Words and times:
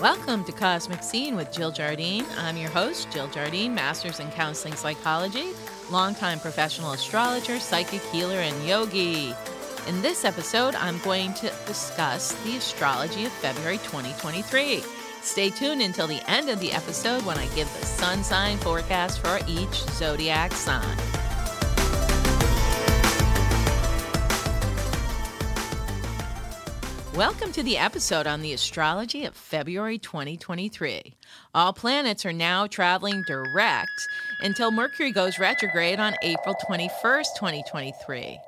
Welcome 0.00 0.44
to 0.44 0.52
Cosmic 0.52 1.02
Scene 1.02 1.34
with 1.34 1.50
Jill 1.50 1.72
Jardine. 1.72 2.24
I'm 2.36 2.56
your 2.56 2.70
host, 2.70 3.10
Jill 3.10 3.26
Jardine, 3.26 3.74
Master's 3.74 4.20
in 4.20 4.30
Counseling 4.30 4.76
Psychology, 4.76 5.48
longtime 5.90 6.38
professional 6.38 6.92
astrologer, 6.92 7.58
psychic 7.58 8.00
healer, 8.02 8.36
and 8.36 8.64
yogi. 8.64 9.34
In 9.88 10.00
this 10.00 10.24
episode, 10.24 10.76
I'm 10.76 10.98
going 11.00 11.34
to 11.34 11.52
discuss 11.66 12.32
the 12.44 12.58
astrology 12.58 13.24
of 13.24 13.32
February 13.32 13.78
2023. 13.78 14.84
Stay 15.22 15.50
tuned 15.50 15.82
until 15.82 16.06
the 16.06 16.22
end 16.30 16.48
of 16.48 16.60
the 16.60 16.70
episode 16.70 17.26
when 17.26 17.36
I 17.36 17.46
give 17.56 17.66
the 17.80 17.84
sun 17.84 18.22
sign 18.22 18.56
forecast 18.58 19.18
for 19.18 19.40
each 19.48 19.74
zodiac 19.74 20.52
sign. 20.52 21.17
Welcome 27.18 27.50
to 27.54 27.64
the 27.64 27.78
episode 27.78 28.28
on 28.28 28.42
the 28.42 28.52
astrology 28.52 29.24
of 29.24 29.34
February 29.34 29.98
2023. 29.98 31.16
All 31.52 31.72
planets 31.72 32.24
are 32.24 32.32
now 32.32 32.68
traveling 32.68 33.24
direct 33.26 33.90
until 34.40 34.70
Mercury 34.70 35.10
goes 35.10 35.40
retrograde 35.40 35.98
on 35.98 36.14
April 36.22 36.54
21st, 36.70 37.26
2023. 37.36 38.38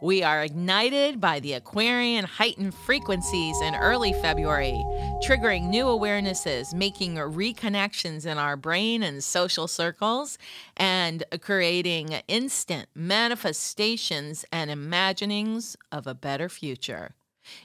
We 0.00 0.22
are 0.22 0.44
ignited 0.44 1.20
by 1.20 1.40
the 1.40 1.54
Aquarian 1.54 2.24
heightened 2.24 2.72
frequencies 2.72 3.60
in 3.62 3.74
early 3.74 4.12
February, 4.12 4.80
triggering 5.24 5.68
new 5.68 5.86
awarenesses, 5.86 6.72
making 6.72 7.16
reconnections 7.16 8.26
in 8.26 8.38
our 8.38 8.56
brain 8.56 9.02
and 9.02 9.24
social 9.24 9.66
circles, 9.66 10.38
and 10.76 11.24
creating 11.40 12.10
instant 12.28 12.88
manifestations 12.94 14.44
and 14.52 14.70
imaginings 14.70 15.76
of 15.90 16.06
a 16.06 16.14
better 16.14 16.48
future. 16.48 17.16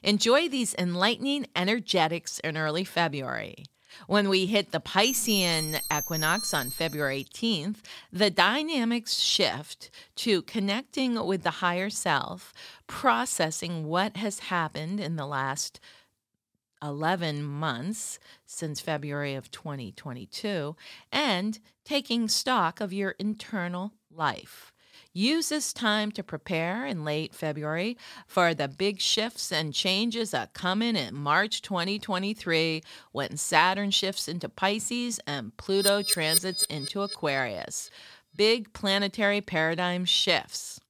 Enjoy 0.03 0.47
these 0.49 0.75
enlightening 0.75 1.47
energetics 1.55 2.39
in 2.39 2.57
early 2.57 2.83
February. 2.83 3.65
When 4.07 4.29
we 4.29 4.45
hit 4.45 4.71
the 4.71 4.79
Piscean 4.79 5.79
equinox 5.95 6.53
on 6.53 6.69
February 6.69 7.25
18th, 7.33 7.77
the 8.11 8.29
dynamics 8.29 9.19
shift 9.19 9.89
to 10.17 10.41
connecting 10.43 11.25
with 11.25 11.43
the 11.43 11.51
higher 11.61 11.89
self, 11.89 12.53
processing 12.87 13.85
what 13.85 14.17
has 14.17 14.39
happened 14.39 14.99
in 14.99 15.15
the 15.15 15.25
last 15.25 15.79
11 16.83 17.41
months 17.41 18.19
since 18.45 18.79
February 18.79 19.33
of 19.33 19.49
2022, 19.49 20.75
and 21.11 21.59
taking 21.83 22.27
stock 22.27 22.81
of 22.81 22.93
your 22.93 23.11
internal 23.11 23.93
life. 24.11 24.71
Use 25.17 25.47
this 25.47 25.71
time 25.71 26.11
to 26.11 26.23
prepare 26.23 26.85
in 26.85 27.05
late 27.05 27.33
February 27.33 27.97
for 28.27 28.53
the 28.53 28.67
big 28.67 28.99
shifts 28.99 29.49
and 29.49 29.73
changes 29.73 30.31
that 30.31 30.53
come 30.53 30.81
in 30.81 30.97
in 30.97 31.15
March 31.15 31.61
2023 31.61 32.83
when 33.13 33.37
Saturn 33.37 33.91
shifts 33.91 34.27
into 34.27 34.49
Pisces 34.49 35.21
and 35.25 35.55
Pluto 35.55 36.01
transits 36.03 36.65
into 36.65 37.01
Aquarius. 37.01 37.89
Big 38.35 38.73
planetary 38.73 39.39
paradigm 39.39 40.03
shifts. 40.03 40.81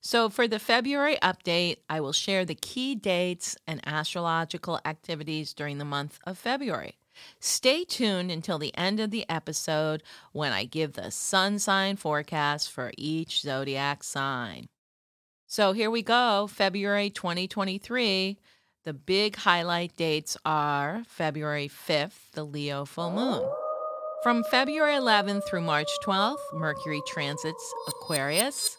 So, 0.00 0.30
for 0.30 0.48
the 0.48 0.58
February 0.58 1.18
update, 1.22 1.76
I 1.90 2.00
will 2.00 2.12
share 2.12 2.46
the 2.46 2.54
key 2.54 2.94
dates 2.94 3.58
and 3.66 3.86
astrological 3.86 4.80
activities 4.86 5.52
during 5.52 5.76
the 5.76 5.84
month 5.84 6.18
of 6.24 6.38
February. 6.38 6.96
Stay 7.40 7.84
tuned 7.84 8.30
until 8.30 8.58
the 8.58 8.76
end 8.76 9.00
of 9.00 9.10
the 9.10 9.24
episode 9.28 10.02
when 10.32 10.52
I 10.52 10.64
give 10.64 10.94
the 10.94 11.10
sun 11.10 11.58
sign 11.58 11.96
forecast 11.96 12.70
for 12.70 12.92
each 12.96 13.40
zodiac 13.42 14.02
sign. 14.02 14.66
So 15.46 15.72
here 15.72 15.90
we 15.90 16.02
go, 16.02 16.48
February 16.48 17.10
2023. 17.10 18.38
The 18.84 18.92
big 18.92 19.36
highlight 19.36 19.96
dates 19.96 20.36
are 20.44 21.04
February 21.06 21.68
5th, 21.68 22.32
the 22.32 22.44
Leo 22.44 22.84
full 22.84 23.10
moon. 23.10 23.48
From 24.22 24.42
February 24.44 24.94
11th 24.94 25.44
through 25.48 25.60
March 25.60 25.90
12th, 26.04 26.36
Mercury 26.52 27.02
transits 27.06 27.74
Aquarius. 27.88 28.76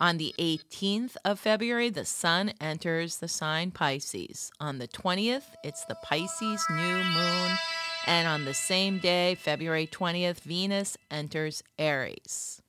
On 0.00 0.18
the 0.18 0.34
18th 0.38 1.16
of 1.24 1.38
February, 1.38 1.90
the 1.90 2.04
sun 2.04 2.52
enters 2.60 3.18
the 3.18 3.28
sign 3.28 3.70
Pisces. 3.70 4.50
On 4.58 4.78
the 4.78 4.88
20th, 4.88 5.54
it's 5.62 5.84
the 5.84 5.96
Pisces 5.96 6.64
new 6.70 6.96
moon. 7.04 7.58
And 8.06 8.28
on 8.28 8.44
the 8.44 8.54
same 8.54 8.98
day, 8.98 9.34
February 9.34 9.86
20th, 9.86 10.40
Venus 10.40 10.96
enters 11.10 11.62
Aries. 11.78 12.60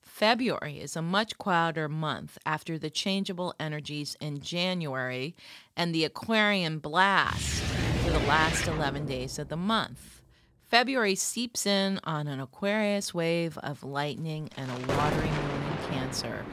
February 0.00 0.78
is 0.78 0.94
a 0.94 1.02
much 1.02 1.36
quieter 1.38 1.88
month 1.88 2.38
after 2.46 2.78
the 2.78 2.88
changeable 2.88 3.52
energies 3.58 4.16
in 4.20 4.40
January 4.40 5.34
and 5.76 5.92
the 5.92 6.04
Aquarian 6.04 6.78
blast 6.78 7.62
for 8.04 8.10
the 8.10 8.20
last 8.20 8.68
11 8.68 9.06
days 9.06 9.40
of 9.40 9.48
the 9.48 9.56
month. 9.56 10.22
February 10.68 11.16
seeps 11.16 11.66
in 11.66 11.98
on 12.04 12.28
an 12.28 12.40
Aquarius 12.40 13.12
wave 13.12 13.58
of 13.58 13.82
lightning 13.82 14.48
and 14.56 14.70
a 14.70 14.86
watery 14.94 15.28
moon 15.28 15.62
in 15.62 15.90
Cancer 15.90 16.44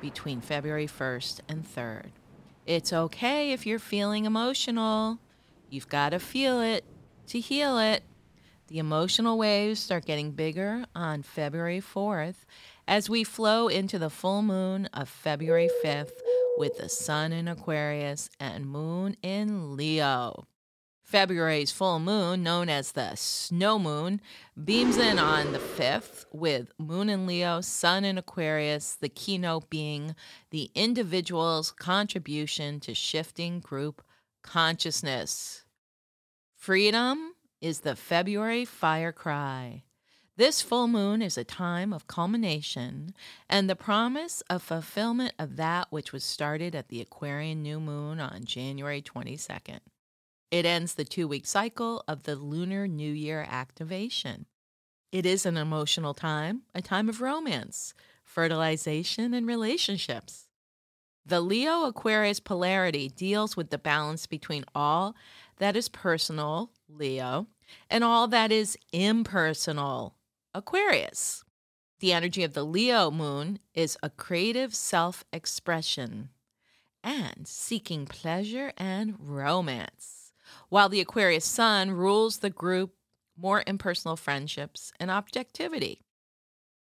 between 0.00 0.40
February 0.40 0.88
1st 0.88 1.40
and 1.48 1.64
3rd. 1.64 2.06
It's 2.66 2.92
okay 2.92 3.52
if 3.52 3.64
you're 3.64 3.78
feeling 3.78 4.24
emotional. 4.24 5.18
You've 5.70 5.88
got 5.88 6.10
to 6.10 6.18
feel 6.18 6.60
it 6.60 6.84
to 7.28 7.40
heal 7.40 7.78
it. 7.78 8.02
The 8.68 8.78
emotional 8.78 9.36
waves 9.36 9.80
start 9.80 10.06
getting 10.06 10.32
bigger 10.32 10.84
on 10.94 11.22
February 11.22 11.80
4th 11.80 12.44
as 12.88 13.10
we 13.10 13.24
flow 13.24 13.68
into 13.68 13.98
the 13.98 14.10
full 14.10 14.42
moon 14.42 14.86
of 14.86 15.08
February 15.08 15.70
5th 15.84 16.12
with 16.56 16.78
the 16.78 16.88
sun 16.88 17.32
in 17.32 17.48
Aquarius 17.48 18.30
and 18.40 18.66
moon 18.66 19.16
in 19.22 19.76
Leo. 19.76 20.46
February's 21.02 21.70
full 21.70 22.00
moon, 22.00 22.42
known 22.42 22.70
as 22.70 22.92
the 22.92 23.14
snow 23.14 23.78
moon, 23.78 24.20
beams 24.64 24.96
in 24.96 25.18
on 25.18 25.52
the 25.52 25.58
5th 25.58 26.24
with 26.32 26.72
moon 26.78 27.10
in 27.10 27.26
Leo, 27.26 27.60
sun 27.60 28.04
in 28.04 28.16
Aquarius, 28.16 28.94
the 28.94 29.10
keynote 29.10 29.68
being 29.68 30.16
the 30.50 30.70
individual's 30.74 31.70
contribution 31.70 32.80
to 32.80 32.94
shifting 32.94 33.60
group 33.60 34.02
consciousness. 34.42 35.63
Freedom 36.64 37.34
is 37.60 37.80
the 37.80 37.94
February 37.94 38.64
fire 38.64 39.12
cry. 39.12 39.82
This 40.38 40.62
full 40.62 40.88
moon 40.88 41.20
is 41.20 41.36
a 41.36 41.44
time 41.44 41.92
of 41.92 42.06
culmination 42.06 43.14
and 43.50 43.68
the 43.68 43.76
promise 43.76 44.42
of 44.48 44.62
fulfillment 44.62 45.34
of 45.38 45.56
that 45.56 45.88
which 45.92 46.10
was 46.10 46.24
started 46.24 46.74
at 46.74 46.88
the 46.88 47.02
Aquarian 47.02 47.62
new 47.62 47.80
moon 47.80 48.18
on 48.18 48.46
January 48.46 49.02
22nd. 49.02 49.80
It 50.50 50.64
ends 50.64 50.94
the 50.94 51.04
two 51.04 51.28
week 51.28 51.44
cycle 51.44 52.02
of 52.08 52.22
the 52.22 52.34
Lunar 52.34 52.88
New 52.88 53.12
Year 53.12 53.46
activation. 53.46 54.46
It 55.12 55.26
is 55.26 55.44
an 55.44 55.58
emotional 55.58 56.14
time, 56.14 56.62
a 56.74 56.80
time 56.80 57.10
of 57.10 57.20
romance, 57.20 57.92
fertilization, 58.22 59.34
and 59.34 59.46
relationships. 59.46 60.48
The 61.26 61.40
Leo 61.40 61.84
Aquarius 61.84 62.38
polarity 62.38 63.08
deals 63.08 63.56
with 63.56 63.70
the 63.70 63.78
balance 63.78 64.26
between 64.26 64.64
all 64.74 65.16
that 65.58 65.76
is 65.76 65.88
personal, 65.88 66.70
Leo, 66.88 67.46
and 67.88 68.04
all 68.04 68.28
that 68.28 68.52
is 68.52 68.76
impersonal, 68.92 70.16
Aquarius. 70.54 71.44
The 72.00 72.12
energy 72.12 72.42
of 72.42 72.54
the 72.54 72.64
Leo 72.64 73.10
moon 73.10 73.60
is 73.72 73.96
a 74.02 74.10
creative 74.10 74.74
self 74.74 75.24
expression 75.32 76.30
and 77.02 77.46
seeking 77.46 78.06
pleasure 78.06 78.72
and 78.76 79.14
romance, 79.18 80.32
while 80.68 80.88
the 80.88 81.00
Aquarius 81.00 81.44
sun 81.44 81.90
rules 81.90 82.38
the 82.38 82.50
group, 82.50 82.94
more 83.36 83.62
impersonal 83.66 84.16
friendships, 84.16 84.92
and 84.98 85.10
objectivity. 85.10 86.00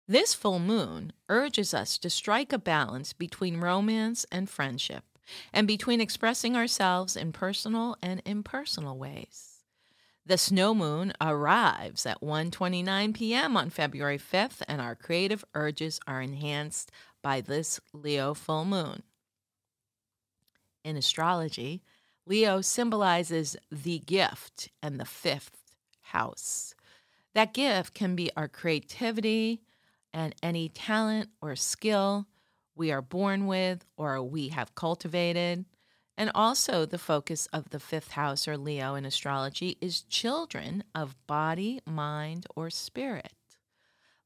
This 0.08 0.34
full 0.34 0.60
moon 0.60 1.14
urges 1.30 1.74
us 1.74 1.98
to 2.00 2.10
strike 2.10 2.52
a 2.52 2.60
balance 2.60 3.14
between 3.14 3.62
romance 3.62 4.26
and 4.32 4.50
friendship 4.50 5.04
and 5.54 5.68
between 5.68 6.02
expressing 6.02 6.56
ourselves 6.56 7.16
in 7.16 7.32
personal 7.32 7.98
and 8.02 8.22
impersonal 8.26 8.98
ways. 8.98 9.64
The 10.26 10.38
snow 10.38 10.76
moon 10.76 11.14
arrives 11.20 12.06
at 12.06 12.22
1:29 12.22 13.14
p.m. 13.14 13.58
on 13.58 13.70
February 13.70 14.20
5th 14.20 14.62
and 14.68 14.80
our 14.80 14.96
creative 14.96 15.44
urges 15.56 16.00
are 16.06 16.22
enhanced 16.22 16.92
by 17.22 17.42
this 17.42 17.80
Leo 17.92 18.34
full 18.34 18.66
moon. 18.66 19.04
In 20.84 20.96
astrology, 20.96 21.82
Leo 22.26 22.62
symbolizes 22.62 23.58
the 23.72 24.00
gift 24.00 24.70
and 24.82 25.00
the 25.00 25.06
fifth 25.06 25.74
house. 26.02 26.76
That 27.34 27.54
gift 27.54 27.94
can 27.94 28.16
be 28.16 28.32
our 28.36 28.48
creativity 28.48 29.62
and 30.14 30.36
any 30.44 30.70
talent 30.70 31.30
or 31.42 31.56
skill 31.56 32.28
we 32.76 32.92
are 32.92 33.02
born 33.02 33.48
with 33.48 33.86
or 33.98 34.22
we 34.22 34.50
have 34.50 34.76
cultivated. 34.76 35.66
And 36.18 36.32
also, 36.36 36.86
the 36.86 36.98
focus 36.98 37.48
of 37.54 37.70
the 37.70 37.80
fifth 37.80 38.12
house 38.12 38.48
or 38.48 38.58
Leo 38.58 38.96
in 38.96 39.06
astrology 39.06 39.78
is 39.82 40.04
children 40.04 40.84
of 40.94 41.16
body, 41.26 41.80
mind, 41.86 42.46
or 42.56 42.70
spirit. 42.70 43.34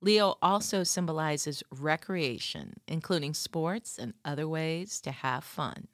Leo 0.01 0.35
also 0.41 0.83
symbolizes 0.83 1.63
recreation, 1.71 2.73
including 2.87 3.33
sports 3.33 3.97
and 3.97 4.13
other 4.23 4.47
ways 4.47 4.99
to 5.01 5.11
have 5.11 5.43
fun. 5.43 5.87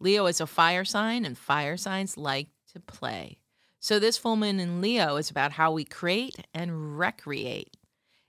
Leo 0.00 0.26
is 0.26 0.40
a 0.40 0.46
fire 0.46 0.84
sign, 0.84 1.24
and 1.24 1.36
fire 1.36 1.76
signs 1.76 2.16
like 2.16 2.48
to 2.72 2.80
play. 2.80 3.38
So, 3.80 3.98
this 3.98 4.18
full 4.18 4.36
moon 4.36 4.60
in 4.60 4.80
Leo 4.80 5.16
is 5.16 5.30
about 5.30 5.52
how 5.52 5.72
we 5.72 5.84
create 5.84 6.36
and 6.52 6.98
recreate. 6.98 7.76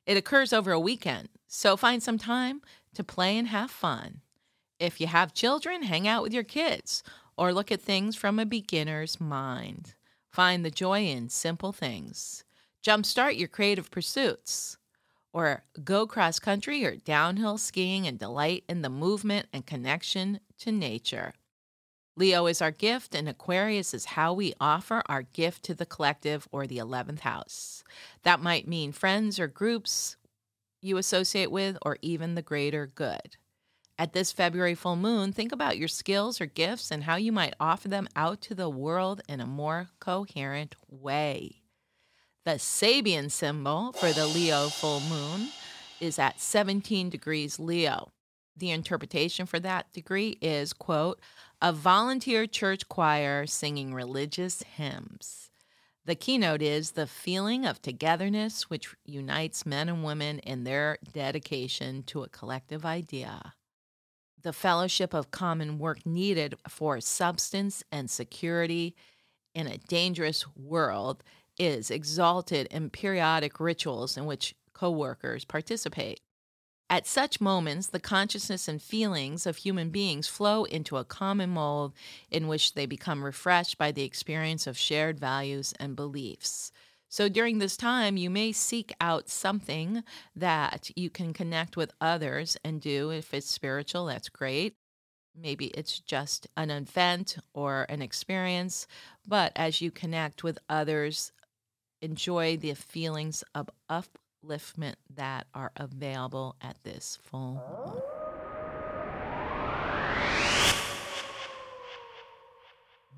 It 0.06 0.18
occurs 0.18 0.54
over 0.54 0.72
a 0.72 0.80
weekend, 0.80 1.30
so 1.52 1.76
find 1.76 2.02
some 2.02 2.20
time 2.20 2.62
to 2.94 3.04
play 3.04 3.38
and 3.38 3.48
have 3.48 3.72
fun. 3.72 4.22
If 4.80 5.02
you 5.02 5.08
have 5.08 5.34
children, 5.34 5.84
hang 5.84 6.08
out 6.08 6.24
with 6.24 6.34
your 6.34 6.44
kids 6.44 7.04
or 7.38 7.52
look 7.52 7.72
at 7.72 7.82
things 7.82 8.16
from 8.16 8.38
a 8.38 8.46
beginner's 8.46 9.20
mind. 9.20 9.96
Find 10.30 10.64
the 10.64 10.70
joy 10.70 11.06
in 11.08 11.30
simple 11.30 11.74
things. 11.74 12.44
Jumpstart 12.86 13.38
your 13.38 13.48
creative 13.48 13.90
pursuits. 13.90 14.78
Or 15.34 15.64
go 15.84 16.06
cross 16.06 16.40
country 16.40 16.86
or 16.86 16.96
downhill 16.96 17.58
skiing 17.58 18.06
and 18.06 18.20
delight 18.20 18.64
in 18.70 18.84
the 18.84 18.90
movement 18.90 19.48
and 19.52 19.66
connection 19.66 20.40
to 20.60 20.72
nature. 20.72 21.34
Leo 22.16 22.48
is 22.48 22.62
our 22.62 22.72
gift, 22.72 23.16
and 23.16 23.30
Aquarius 23.30 23.94
is 23.94 24.06
how 24.06 24.34
we 24.34 24.54
offer 24.60 25.02
our 25.08 25.24
gift 25.24 25.64
to 25.64 25.74
the 25.74 25.86
collective 25.86 26.48
or 26.52 26.68
the 26.68 26.78
11th 26.78 27.22
house. 27.22 27.84
That 28.24 28.42
might 28.42 28.68
mean 28.68 28.92
friends 28.92 29.40
or 29.40 29.48
groups 29.48 30.18
you 30.82 30.98
associate 30.98 31.52
with, 31.52 31.78
or 31.82 31.98
even 32.02 32.36
the 32.36 32.42
greater 32.42 32.88
good. 32.88 33.38
At 33.98 34.14
this 34.14 34.32
February 34.32 34.76
full 34.76 34.96
moon, 34.96 35.34
think 35.34 35.52
about 35.52 35.78
your 35.78 35.90
skills 35.90 36.40
or 36.40 36.46
gifts 36.46 36.90
and 36.90 37.04
how 37.04 37.18
you 37.18 37.34
might 37.34 37.54
offer 37.60 37.90
them 37.90 38.08
out 38.16 38.40
to 38.44 38.56
the 38.56 38.70
world 38.70 39.22
in 39.28 39.42
a 39.42 39.46
more 39.46 39.90
coherent 40.00 40.76
way. 40.88 41.64
The 42.46 42.52
Sabian 42.52 43.30
symbol 43.30 43.92
for 43.92 44.14
the 44.14 44.26
Leo 44.26 44.70
full 44.70 45.02
moon 45.02 45.50
is 46.00 46.18
at 46.18 46.40
17 46.40 47.10
degrees 47.10 47.60
Leo. 47.60 48.12
The 48.56 48.72
interpretation 48.72 49.46
for 49.46 49.60
that 49.60 49.92
degree 49.92 50.38
is, 50.42 50.72
quote, 50.72 51.20
a 51.62 51.74
volunteer 51.74 52.48
church 52.48 52.88
choir 52.88 53.46
singing 53.46 53.94
religious 53.94 54.64
hymns. 54.64 55.49
The 56.10 56.16
keynote 56.16 56.64
is 56.64 56.92
the 56.92 57.06
feeling 57.06 57.68
of 57.68 57.84
togetherness 57.84 58.64
which 58.64 58.96
unites 59.06 59.64
men 59.64 59.88
and 59.88 60.04
women 60.04 60.40
in 60.40 60.64
their 60.64 60.98
dedication 61.14 62.02
to 62.08 62.24
a 62.24 62.30
collective 62.30 62.84
idea 62.84 63.54
the 64.42 64.52
fellowship 64.52 65.14
of 65.14 65.30
common 65.30 65.78
work 65.78 66.08
needed 66.08 66.56
for 66.68 67.00
substance 67.00 67.84
and 67.92 68.10
security 68.10 68.96
in 69.54 69.68
a 69.68 69.78
dangerous 69.78 70.46
world 70.56 71.24
is 71.60 71.92
exalted 71.92 72.66
in 72.72 72.90
periodic 72.90 73.60
rituals 73.60 74.18
in 74.18 74.26
which 74.26 74.56
co-workers 74.74 75.46
participate. 75.46 76.22
At 76.92 77.06
such 77.06 77.40
moments, 77.40 77.88
the 77.88 78.00
consciousness 78.00 78.68
and 78.68 78.82
feelings 78.82 79.46
of 79.46 79.58
human 79.58 79.92
beings 79.92 80.28
flow 80.28 80.64
into 80.64 80.98
a 80.98 81.06
common 81.06 81.52
mold 81.52 81.94
in 82.32 82.48
which 82.48 82.74
they 82.74 82.88
become 82.88 83.24
refreshed 83.24 83.78
by 83.78 83.92
the 83.92 84.04
experience 84.04 84.66
of 84.66 84.78
shared 84.78 85.20
values 85.20 85.74
and 85.80 85.96
beliefs. 85.96 86.72
So 87.08 87.30
during 87.30 87.60
this 87.60 87.78
time, 87.78 88.18
you 88.18 88.32
may 88.32 88.52
seek 88.52 88.94
out 89.00 89.30
something 89.30 90.04
that 90.36 90.90
you 90.96 91.12
can 91.12 91.32
connect 91.32 91.78
with 91.78 91.94
others 92.02 92.58
and 92.64 92.82
do. 92.82 93.12
If 93.12 93.34
it's 93.36 93.52
spiritual, 93.52 94.06
that's 94.08 94.30
great. 94.30 94.76
Maybe 95.40 95.68
it's 95.68 96.00
just 96.00 96.48
an 96.58 96.72
event 96.72 97.38
or 97.54 97.86
an 97.88 98.02
experience. 98.02 98.88
But 99.28 99.52
as 99.56 99.80
you 99.80 99.92
connect 99.92 100.44
with 100.44 100.58
others, 100.68 101.32
enjoy 102.02 102.58
the 102.58 102.74
feelings 102.74 103.44
of 103.54 103.70
upliftment 104.46 104.96
that 105.16 105.48
are 105.54 105.72
available 105.76 106.56
at 106.62 106.78
this 106.84 107.18
full 107.24 107.62
moon. 107.86 108.02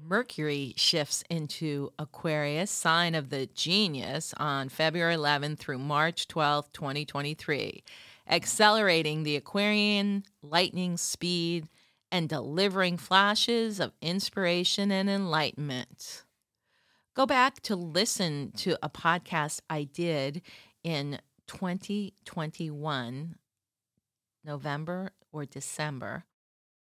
Mercury 0.04 0.74
shifts 0.76 1.24
into 1.30 1.92
Aquarius, 2.00 2.72
sign 2.72 3.16
of 3.16 3.30
the 3.30 3.46
genius, 3.48 4.34
on 4.38 4.68
February 4.70 5.16
11th 5.16 5.60
through 5.60 5.78
March 5.78 6.28
12th, 6.28 6.74
2023, 6.74 7.84
accelerating 8.28 9.24
the 9.24 9.36
Aquarian 9.36 10.24
lightning 10.42 10.98
speed 10.98 11.68
and 12.12 12.28
delivering 12.28 12.98
flashes 12.98 13.80
of 13.80 13.94
inspiration 14.02 14.92
and 14.92 15.10
enlightenment. 15.10 16.24
Go 17.14 17.26
back 17.26 17.62
to 17.62 17.76
listen 17.76 18.52
to 18.58 18.78
a 18.82 18.90
podcast 18.90 19.62
I 19.70 19.84
did 19.84 20.42
in 20.84 21.20
2021, 21.48 23.36
November 24.44 25.12
or 25.32 25.46
December 25.46 26.26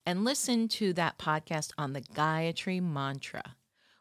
and 0.05 0.25
listen 0.25 0.69
to 0.69 0.93
that 0.95 1.19
podcast 1.19 1.71
on 1.79 1.93
the 1.93 2.01
Gayatri 2.01 2.83
Mantra, 2.83 3.57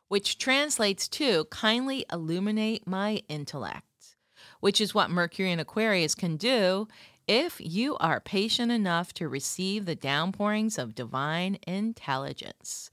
which 0.07 0.37
translates 0.37 1.07
to 1.09 1.45
kindly 1.45 2.05
illuminate 2.11 2.87
my 2.87 3.21
intellect, 3.27 4.15
which 4.59 4.81
is 4.81 4.95
what 4.95 5.11
Mercury 5.11 5.51
and 5.51 5.61
Aquarius 5.61 6.15
can 6.15 6.37
do 6.37 6.87
if 7.27 7.57
you 7.59 7.97
are 7.97 8.19
patient 8.19 8.71
enough 8.71 9.13
to 9.13 9.27
receive 9.29 9.85
the 9.85 9.95
downpourings 9.95 10.77
of 10.77 10.95
divine 10.95 11.57
intelligence. 11.67 12.89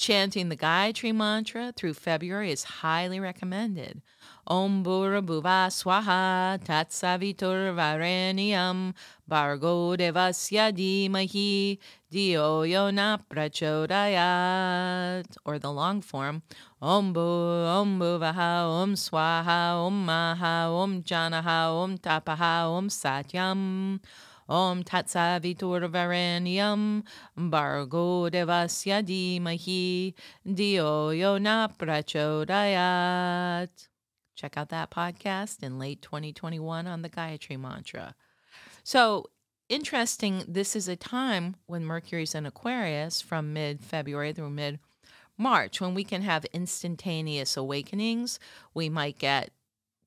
Chanting 0.00 0.48
the 0.48 0.56
Gayatri 0.56 1.14
Mantra 1.14 1.74
through 1.76 1.92
February 1.92 2.50
is 2.50 2.64
highly 2.64 3.20
recommended. 3.20 4.00
Om 4.46 4.82
Bhura 4.82 5.20
Bhuva 5.20 5.68
Swaha 5.68 6.58
Tatsavitur 6.58 7.74
Varenyam 7.76 8.94
Bargo 9.28 9.94
Devasya 9.96 10.72
Dhimahi 10.72 11.76
Dio 12.10 12.62
Yona 12.62 13.20
Prachodayat 13.30 15.26
or 15.44 15.58
the 15.58 15.70
long 15.70 16.00
form 16.00 16.40
Om 16.80 17.12
Bu 17.12 17.20
Om 17.20 18.00
Bhuvaha 18.00 18.82
Om 18.82 18.94
Swaha 18.94 19.86
Om 19.86 20.06
Maha 20.06 20.70
Om 20.72 21.02
Janaha 21.02 21.74
Om 21.74 21.98
Tapaha 21.98 22.70
Om 22.70 22.88
Satyam 22.88 24.00
Om 24.50 24.82
Tatsavitur 24.82 25.88
Varenyam 25.88 27.04
Bargo 27.36 28.28
Devasya 28.28 29.00
Dhimahi 29.04 30.12
Dio 30.44 31.10
Yona 31.10 31.72
Prachodayat 31.78 33.68
Check 34.34 34.56
out 34.56 34.70
that 34.70 34.90
podcast 34.90 35.62
in 35.62 35.78
late 35.78 36.02
2021 36.02 36.88
on 36.88 37.02
the 37.02 37.08
Gayatri 37.08 37.60
Mantra. 37.60 38.16
So, 38.82 39.26
interesting, 39.68 40.42
this 40.48 40.74
is 40.74 40.88
a 40.88 40.96
time 40.96 41.54
when 41.66 41.84
Mercury's 41.84 42.34
in 42.34 42.44
Aquarius 42.44 43.20
from 43.20 43.52
mid 43.52 43.80
February 43.80 44.32
through 44.32 44.50
mid 44.50 44.80
March 45.38 45.80
when 45.80 45.94
we 45.94 46.02
can 46.02 46.22
have 46.22 46.44
instantaneous 46.46 47.56
awakenings. 47.56 48.40
We 48.74 48.88
might 48.88 49.18
get 49.18 49.50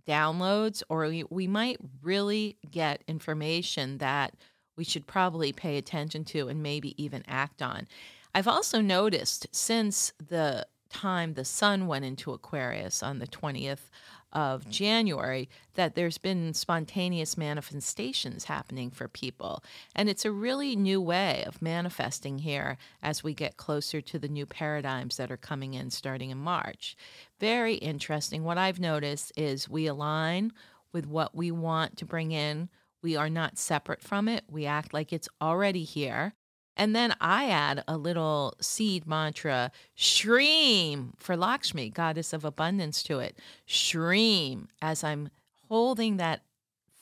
downloads 0.08 0.84
or 0.90 1.08
we, 1.08 1.24
we 1.30 1.48
might 1.48 1.78
really 2.02 2.58
get 2.70 3.04
information 3.08 3.98
that 4.00 4.34
we 4.76 4.84
should 4.84 5.06
probably 5.08 5.54
pay 5.54 5.78
attention 5.78 6.26
to 6.26 6.48
and 6.48 6.64
maybe 6.64 7.02
even 7.02 7.24
act 7.28 7.62
on. 7.62 7.88
I've 8.34 8.48
also 8.48 8.82
noticed 8.82 9.48
since 9.52 10.14
the 10.28 10.66
time 10.90 11.34
the 11.34 11.46
sun 11.46 11.88
went 11.88 12.06
into 12.06 12.34
Aquarius 12.34 13.04
on 13.04 13.20
the 13.20 13.28
20th 13.28 13.90
of 14.34 14.70
January 14.70 15.48
that 15.76 15.96
there's 15.96 16.18
been 16.18 16.54
spontaneous 16.54 17.38
manifestations 17.38 18.46
happening 18.46 18.92
for 18.92 19.08
people. 19.08 19.64
And 19.96 20.10
it's 20.10 20.26
a 20.26 20.32
really 20.32 20.76
new 20.76 21.00
way 21.00 21.44
of 21.46 21.62
manifesting 21.62 22.40
here 22.40 22.78
as 23.02 23.24
we 23.24 23.34
get 23.34 23.58
closer 23.58 24.02
to 24.02 24.20
the 24.20 24.28
new 24.28 24.46
paradigms 24.46 25.18
that 25.18 25.32
are 25.32 25.38
coming 25.38 25.76
in 25.76 25.92
starting 25.92 26.32
in 26.32 26.38
March. 26.40 26.98
Very 27.40 27.76
interesting. 27.76 28.44
What 28.44 28.58
I've 28.58 28.80
noticed 28.80 29.32
is 29.38 29.70
we 29.70 29.88
align 29.88 30.52
with 30.92 31.08
what 31.08 31.36
we 31.36 31.52
want 31.52 31.98
to 31.98 32.06
bring 32.06 32.32
in. 32.32 32.70
We 33.02 33.16
are 33.16 33.30
not 33.30 33.58
separate 33.58 34.02
from 34.02 34.28
it. 34.28 34.44
We 34.50 34.66
act 34.66 34.94
like 34.94 35.14
it's 35.14 35.30
already 35.42 35.84
here. 35.84 36.34
And 36.76 36.96
then 36.96 37.16
I 37.22 37.50
add 37.50 37.84
a 37.88 37.98
little 37.98 38.56
seed 38.60 39.06
mantra, 39.06 39.72
Shreem, 39.98 41.14
for 41.18 41.38
Lakshmi, 41.38 41.90
goddess 41.90 42.34
of 42.34 42.44
abundance, 42.44 43.04
to 43.04 43.20
it. 43.20 43.38
Shreem, 43.68 44.68
as 44.82 45.04
I'm 45.04 45.30
holding 45.70 46.18
that 46.18 46.42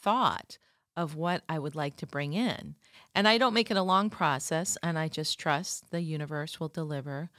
thought 0.01 0.57
of 0.97 1.15
what 1.15 1.43
I 1.47 1.57
would 1.57 1.75
like 1.75 1.95
to 1.97 2.07
bring 2.07 2.33
in. 2.33 2.75
And 3.15 3.27
I 3.27 3.37
don't 3.37 3.53
make 3.53 3.71
it 3.71 3.77
a 3.77 3.83
long 3.83 4.09
process, 4.09 4.77
and 4.83 4.99
I 4.99 5.07
just 5.07 5.39
trust 5.39 5.89
the 5.91 6.01
universe 6.01 6.59
will 6.59 6.67
deliver 6.67 7.29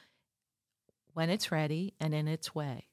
when 1.12 1.28
it's 1.28 1.52
ready 1.52 1.92
and 2.00 2.14
in 2.14 2.28
its 2.28 2.54
way. 2.54 2.86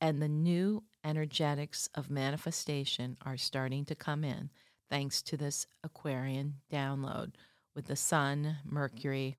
And 0.00 0.22
the 0.22 0.28
new 0.28 0.84
energetics 1.04 1.88
of 1.94 2.10
manifestation 2.10 3.16
are 3.24 3.36
starting 3.36 3.84
to 3.86 3.94
come 3.94 4.22
in 4.22 4.50
thanks 4.88 5.22
to 5.22 5.36
this 5.36 5.66
Aquarian 5.82 6.54
download 6.70 7.32
with 7.76 7.86
the 7.86 7.94
Sun, 7.94 8.56
Mercury 8.64 9.36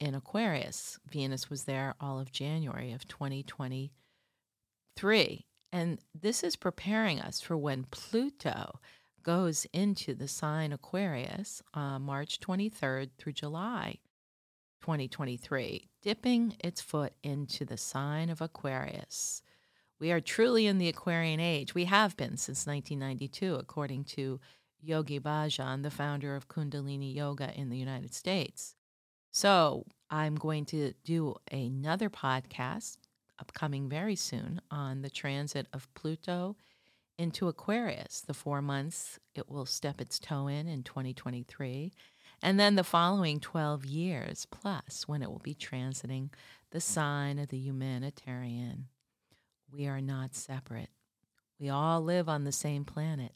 in 0.00 0.16
Aquarius. 0.16 0.98
Venus 1.08 1.48
was 1.48 1.62
there 1.64 1.94
all 2.00 2.18
of 2.18 2.32
January 2.32 2.90
of 2.90 3.06
2023. 3.06 5.46
And 5.72 5.98
this 6.18 6.42
is 6.42 6.56
preparing 6.56 7.20
us 7.20 7.42
for 7.42 7.56
when 7.56 7.84
Pluto 7.90 8.80
goes 9.22 9.66
into 9.72 10.14
the 10.14 10.28
sign 10.28 10.72
Aquarius 10.72 11.62
uh, 11.74 11.98
March 11.98 12.40
23rd 12.40 13.10
through 13.18 13.34
July 13.34 13.98
2023, 14.80 15.90
dipping 16.00 16.56
its 16.60 16.80
foot 16.80 17.12
into 17.22 17.64
the 17.64 17.76
sign 17.76 18.30
of 18.30 18.40
Aquarius, 18.40 19.42
We 19.98 20.12
are 20.12 20.20
truly 20.20 20.66
in 20.66 20.78
the 20.78 20.88
Aquarian 20.88 21.40
age. 21.40 21.74
We 21.74 21.86
have 21.86 22.16
been 22.16 22.36
since 22.36 22.66
1992, 22.66 23.56
according 23.56 24.04
to 24.04 24.38
Yogi 24.86 25.18
Bhajan, 25.18 25.82
the 25.82 25.90
founder 25.90 26.36
of 26.36 26.48
Kundalini 26.48 27.14
Yoga 27.14 27.52
in 27.54 27.68
the 27.68 27.76
United 27.76 28.14
States. 28.14 28.74
So, 29.32 29.84
I'm 30.08 30.36
going 30.36 30.64
to 30.66 30.94
do 31.04 31.34
another 31.50 32.08
podcast 32.08 32.96
upcoming 33.38 33.88
very 33.88 34.16
soon 34.16 34.60
on 34.70 35.02
the 35.02 35.10
transit 35.10 35.66
of 35.72 35.92
Pluto 35.94 36.56
into 37.18 37.48
Aquarius, 37.48 38.20
the 38.20 38.34
four 38.34 38.60
months 38.60 39.18
it 39.34 39.48
will 39.48 39.66
step 39.66 40.00
its 40.00 40.18
toe 40.18 40.48
in 40.48 40.68
in 40.68 40.82
2023, 40.82 41.92
and 42.42 42.60
then 42.60 42.74
the 42.74 42.84
following 42.84 43.40
12 43.40 43.84
years 43.86 44.46
plus 44.50 45.08
when 45.08 45.22
it 45.22 45.30
will 45.30 45.40
be 45.40 45.54
transiting 45.54 46.30
the 46.70 46.80
sign 46.80 47.38
of 47.38 47.48
the 47.48 47.58
humanitarian. 47.58 48.88
We 49.72 49.86
are 49.86 50.00
not 50.00 50.34
separate. 50.34 50.90
We 51.58 51.70
all 51.70 52.02
live 52.02 52.28
on 52.28 52.44
the 52.44 52.52
same 52.52 52.84
planet. 52.84 53.32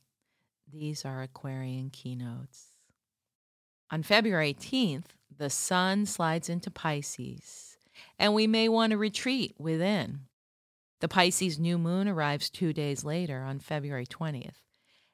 These 0.72 1.04
are 1.04 1.22
Aquarian 1.22 1.90
keynotes. 1.90 2.68
On 3.90 4.02
February 4.02 4.54
18th, 4.54 5.16
the 5.36 5.50
sun 5.50 6.06
slides 6.06 6.48
into 6.48 6.70
Pisces, 6.70 7.76
and 8.18 8.34
we 8.34 8.46
may 8.46 8.68
want 8.68 8.92
to 8.92 8.96
retreat 8.96 9.54
within. 9.58 10.20
The 11.00 11.08
Pisces 11.08 11.58
new 11.58 11.76
moon 11.76 12.06
arrives 12.06 12.50
two 12.50 12.72
days 12.72 13.04
later 13.04 13.42
on 13.42 13.58
February 13.58 14.06
20th, 14.06 14.62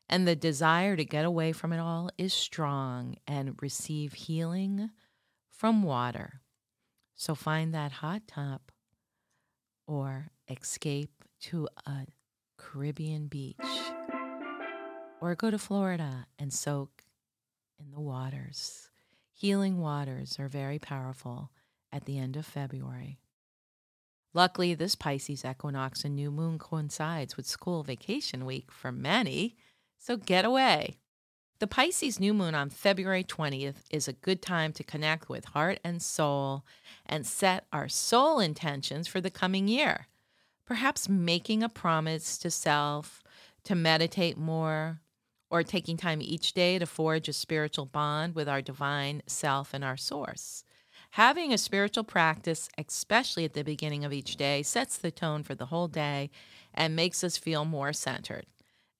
and 0.08 0.28
the 0.28 0.36
desire 0.36 0.94
to 0.94 1.04
get 1.04 1.24
away 1.24 1.52
from 1.52 1.72
it 1.72 1.78
all 1.78 2.10
is 2.18 2.34
strong 2.34 3.16
and 3.26 3.60
receive 3.62 4.12
healing 4.12 4.90
from 5.48 5.82
water. 5.82 6.42
So 7.14 7.34
find 7.34 7.72
that 7.72 7.92
hot 7.92 8.22
tub 8.26 8.60
or 9.86 10.32
escape 10.50 11.24
to 11.42 11.68
a 11.86 12.06
Caribbean 12.58 13.28
beach 13.28 13.56
or 15.20 15.34
go 15.34 15.50
to 15.50 15.58
Florida 15.58 16.26
and 16.38 16.52
soak 16.52 17.04
in 17.78 17.90
the 17.90 18.00
waters. 18.00 18.90
Healing 19.32 19.78
waters 19.78 20.38
are 20.38 20.48
very 20.48 20.78
powerful 20.78 21.50
at 21.92 22.04
the 22.04 22.18
end 22.18 22.36
of 22.36 22.46
February. 22.46 23.18
Luckily, 24.34 24.74
this 24.74 24.94
Pisces 24.94 25.44
equinox 25.44 26.04
and 26.04 26.14
new 26.14 26.30
moon 26.30 26.58
coincides 26.58 27.36
with 27.36 27.46
school 27.46 27.82
vacation 27.82 28.44
week 28.44 28.70
for 28.70 28.92
many, 28.92 29.56
so 29.98 30.16
get 30.16 30.44
away. 30.44 30.98
The 31.58 31.66
Pisces 31.66 32.20
new 32.20 32.34
moon 32.34 32.54
on 32.54 32.68
February 32.68 33.24
20th 33.24 33.76
is 33.90 34.08
a 34.08 34.12
good 34.12 34.42
time 34.42 34.74
to 34.74 34.84
connect 34.84 35.30
with 35.30 35.46
heart 35.46 35.80
and 35.82 36.02
soul 36.02 36.66
and 37.06 37.26
set 37.26 37.64
our 37.72 37.88
soul 37.88 38.40
intentions 38.40 39.08
for 39.08 39.22
the 39.22 39.30
coming 39.30 39.68
year. 39.68 40.08
Perhaps 40.66 41.08
making 41.08 41.62
a 41.62 41.70
promise 41.70 42.36
to 42.38 42.50
self 42.50 43.22
to 43.64 43.74
meditate 43.74 44.36
more, 44.36 45.00
or 45.50 45.62
taking 45.62 45.96
time 45.96 46.20
each 46.20 46.52
day 46.52 46.78
to 46.78 46.86
forge 46.86 47.28
a 47.28 47.32
spiritual 47.32 47.86
bond 47.86 48.34
with 48.34 48.48
our 48.48 48.62
divine 48.62 49.22
self 49.26 49.72
and 49.72 49.84
our 49.84 49.96
source. 49.96 50.64
Having 51.10 51.52
a 51.52 51.58
spiritual 51.58 52.04
practice, 52.04 52.68
especially 52.76 53.44
at 53.44 53.54
the 53.54 53.62
beginning 53.62 54.04
of 54.04 54.12
each 54.12 54.36
day, 54.36 54.62
sets 54.62 54.96
the 54.96 55.10
tone 55.10 55.42
for 55.42 55.54
the 55.54 55.66
whole 55.66 55.88
day 55.88 56.30
and 56.74 56.96
makes 56.96 57.22
us 57.24 57.36
feel 57.36 57.64
more 57.64 57.92
centered. 57.92 58.46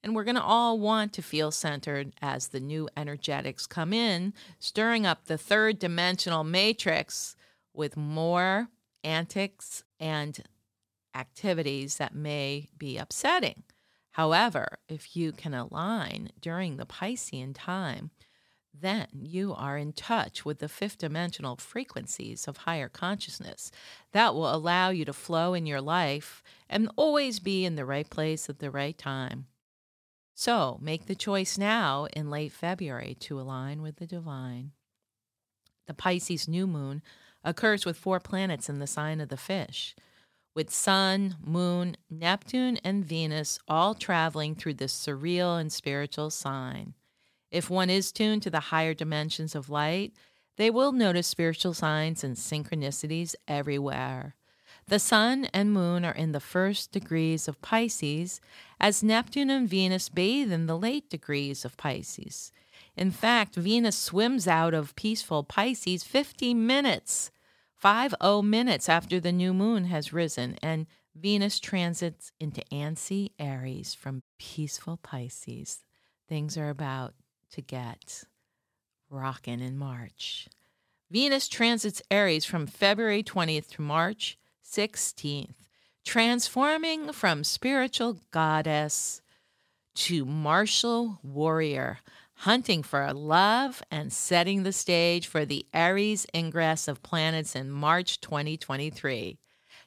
And 0.03 0.15
we're 0.15 0.25
going 0.25 0.37
to 0.37 0.43
all 0.43 0.79
want 0.79 1.13
to 1.15 1.23
feel 1.23 1.51
centered 1.51 2.13
as 2.23 2.49
the 2.49 2.61
new 2.61 2.89
energetics 2.97 3.67
come 3.67 3.93
in, 3.93 4.35
stirring 4.59 5.05
up 5.05 5.25
the 5.25 5.37
third 5.37 5.79
dimensional 5.79 6.45
matrix 6.45 7.35
with 7.75 7.97
more 7.97 8.69
antics 9.03 9.83
and 9.99 10.39
activities 11.15 11.97
that 11.97 12.15
may 12.15 12.69
be 12.79 12.99
upsetting. 12.99 13.65
However, 14.17 14.79
if 14.89 15.15
you 15.15 15.31
can 15.31 15.53
align 15.53 16.31
during 16.41 16.79
the 16.79 16.87
Piscean 16.87 17.53
time, 17.55 18.13
then 18.73 19.09
you 19.13 19.53
are 19.53 19.77
in 19.77 19.93
touch 19.93 20.43
with 20.43 20.59
the 20.59 20.71
fifth 20.71 20.97
dimensional 20.97 21.57
frequencies 21.57 22.49
of 22.49 22.57
higher 22.57 22.89
consciousness 22.89 23.71
that 24.13 24.35
will 24.35 24.55
allow 24.55 24.89
you 24.89 25.05
to 25.05 25.13
flow 25.13 25.53
in 25.53 25.67
your 25.67 25.83
life 25.83 26.43
and 26.67 26.91
always 26.97 27.41
be 27.41 27.67
in 27.67 27.77
the 27.77 27.85
right 27.85 28.09
place 28.09 28.49
at 28.49 28.59
the 28.59 28.71
right 28.71 28.97
time. 28.97 29.49
So 30.35 30.79
make 30.81 31.05
the 31.05 31.15
choice 31.15 31.59
now 31.59 32.07
in 32.15 32.31
late 32.31 32.53
February 32.53 33.19
to 33.21 33.39
align 33.39 33.83
with 33.83 33.97
the 33.97 34.07
divine. 34.07 34.71
The 35.87 35.93
Pisces 35.93 36.49
new 36.49 36.67
moon 36.67 37.03
occurs 37.45 37.85
with 37.85 37.99
four 37.99 38.19
planets 38.19 38.71
in 38.71 38.79
the 38.79 38.87
sign 38.87 39.21
of 39.21 39.29
the 39.29 39.37
fish 39.37 39.95
with 40.57 40.71
Sun, 40.71 41.37
Moon, 41.45 41.99
Neptune, 42.09 42.79
and 42.83 43.05
Venus 43.05 43.59
all 43.69 43.95
traveling 43.95 44.55
through 44.55 44.75
this 44.75 44.95
surreal 44.95 45.61
and 45.61 45.71
spiritual 45.71 46.31
sign. 46.31 46.95
If 47.51 47.69
one 47.69 47.91
is 47.91 48.11
tuned 48.11 48.43
to 48.43 48.51
the 48.51 48.61
higher 48.61 48.95
dimensions 48.95 49.55
of 49.55 49.69
light, 49.69 50.15
they 50.57 50.71
will 50.71 50.93
notice 50.93 51.27
spiritual 51.27 51.75
signs 51.75 52.25
and 52.25 52.37
synchronicities 52.37 53.35
everywhere. 53.47 54.35
The 54.89 54.99
Sun 54.99 55.49
and 55.53 55.73
Moon 55.73 56.07
are 56.07 56.15
in 56.15 56.33
the 56.33 56.41
first 56.41 56.91
degrees 56.91 57.49
of 57.49 57.61
Pisces, 57.61 58.41
as 58.81 59.03
Neptune 59.03 59.51
and 59.51 59.69
Venus 59.69 60.09
bathe 60.09 60.51
in 60.51 60.67
the 60.67 60.79
late 60.79 61.11
degrees 61.11 61.67
of 61.67 61.77
Pisces. 61.77 62.51
In 62.97 63.11
fact, 63.11 63.57
Venus 63.57 63.97
swims 63.97 64.49
out 64.49 64.73
of 64.73 64.97
peaceful 64.97 65.45
Pisces 65.45 66.03
50 66.03 66.55
minutes 66.55 67.31
50 67.79 68.43
minutes 68.43 68.89
after 68.89 69.21
the 69.21 69.33
new 69.33 69.53
moon 69.53 69.85
has 69.85 70.13
risen 70.13 70.57
and 70.63 70.87
Venus 71.15 71.59
transits 71.59 72.33
into 72.39 72.63
antsy 72.71 73.31
Aries 73.39 73.95
from 73.95 74.23
peaceful 74.39 74.99
Pisces. 74.99 75.83
Things 76.29 76.59
are 76.59 76.69
about 76.69 77.15
to 77.53 77.63
get 77.63 78.25
rocking 79.09 79.61
in 79.61 79.79
March. 79.79 80.49
Venus 81.11 81.49
transits 81.49 82.03
Aries 82.11 82.45
from 82.45 82.67
February 82.67 83.23
20th 83.23 83.69
to 83.71 83.83
March 83.83 84.39
16th, 84.65 85.55
transforming 86.05 87.13
from 87.13 87.45
spiritual 87.45 88.19
goddess 88.31 89.23
to 89.95 90.27
martial 90.27 91.19
warrior, 91.23 92.01
hunting 92.41 92.83
for 92.83 93.13
love 93.13 93.83
and 93.91 94.13
setting 94.13 94.63
the 94.63 94.73
stage 94.73 95.27
for 95.27 95.45
the 95.45 95.67
Aries 95.73 96.27
ingress 96.35 96.87
of 96.87 97.03
planets 97.03 97.57
in 97.57 97.71
March 97.71 98.21
2023. 98.21 99.39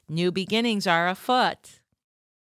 New 0.08 0.32
beginnings 0.32 0.88
are 0.88 1.08
afoot. 1.08 1.80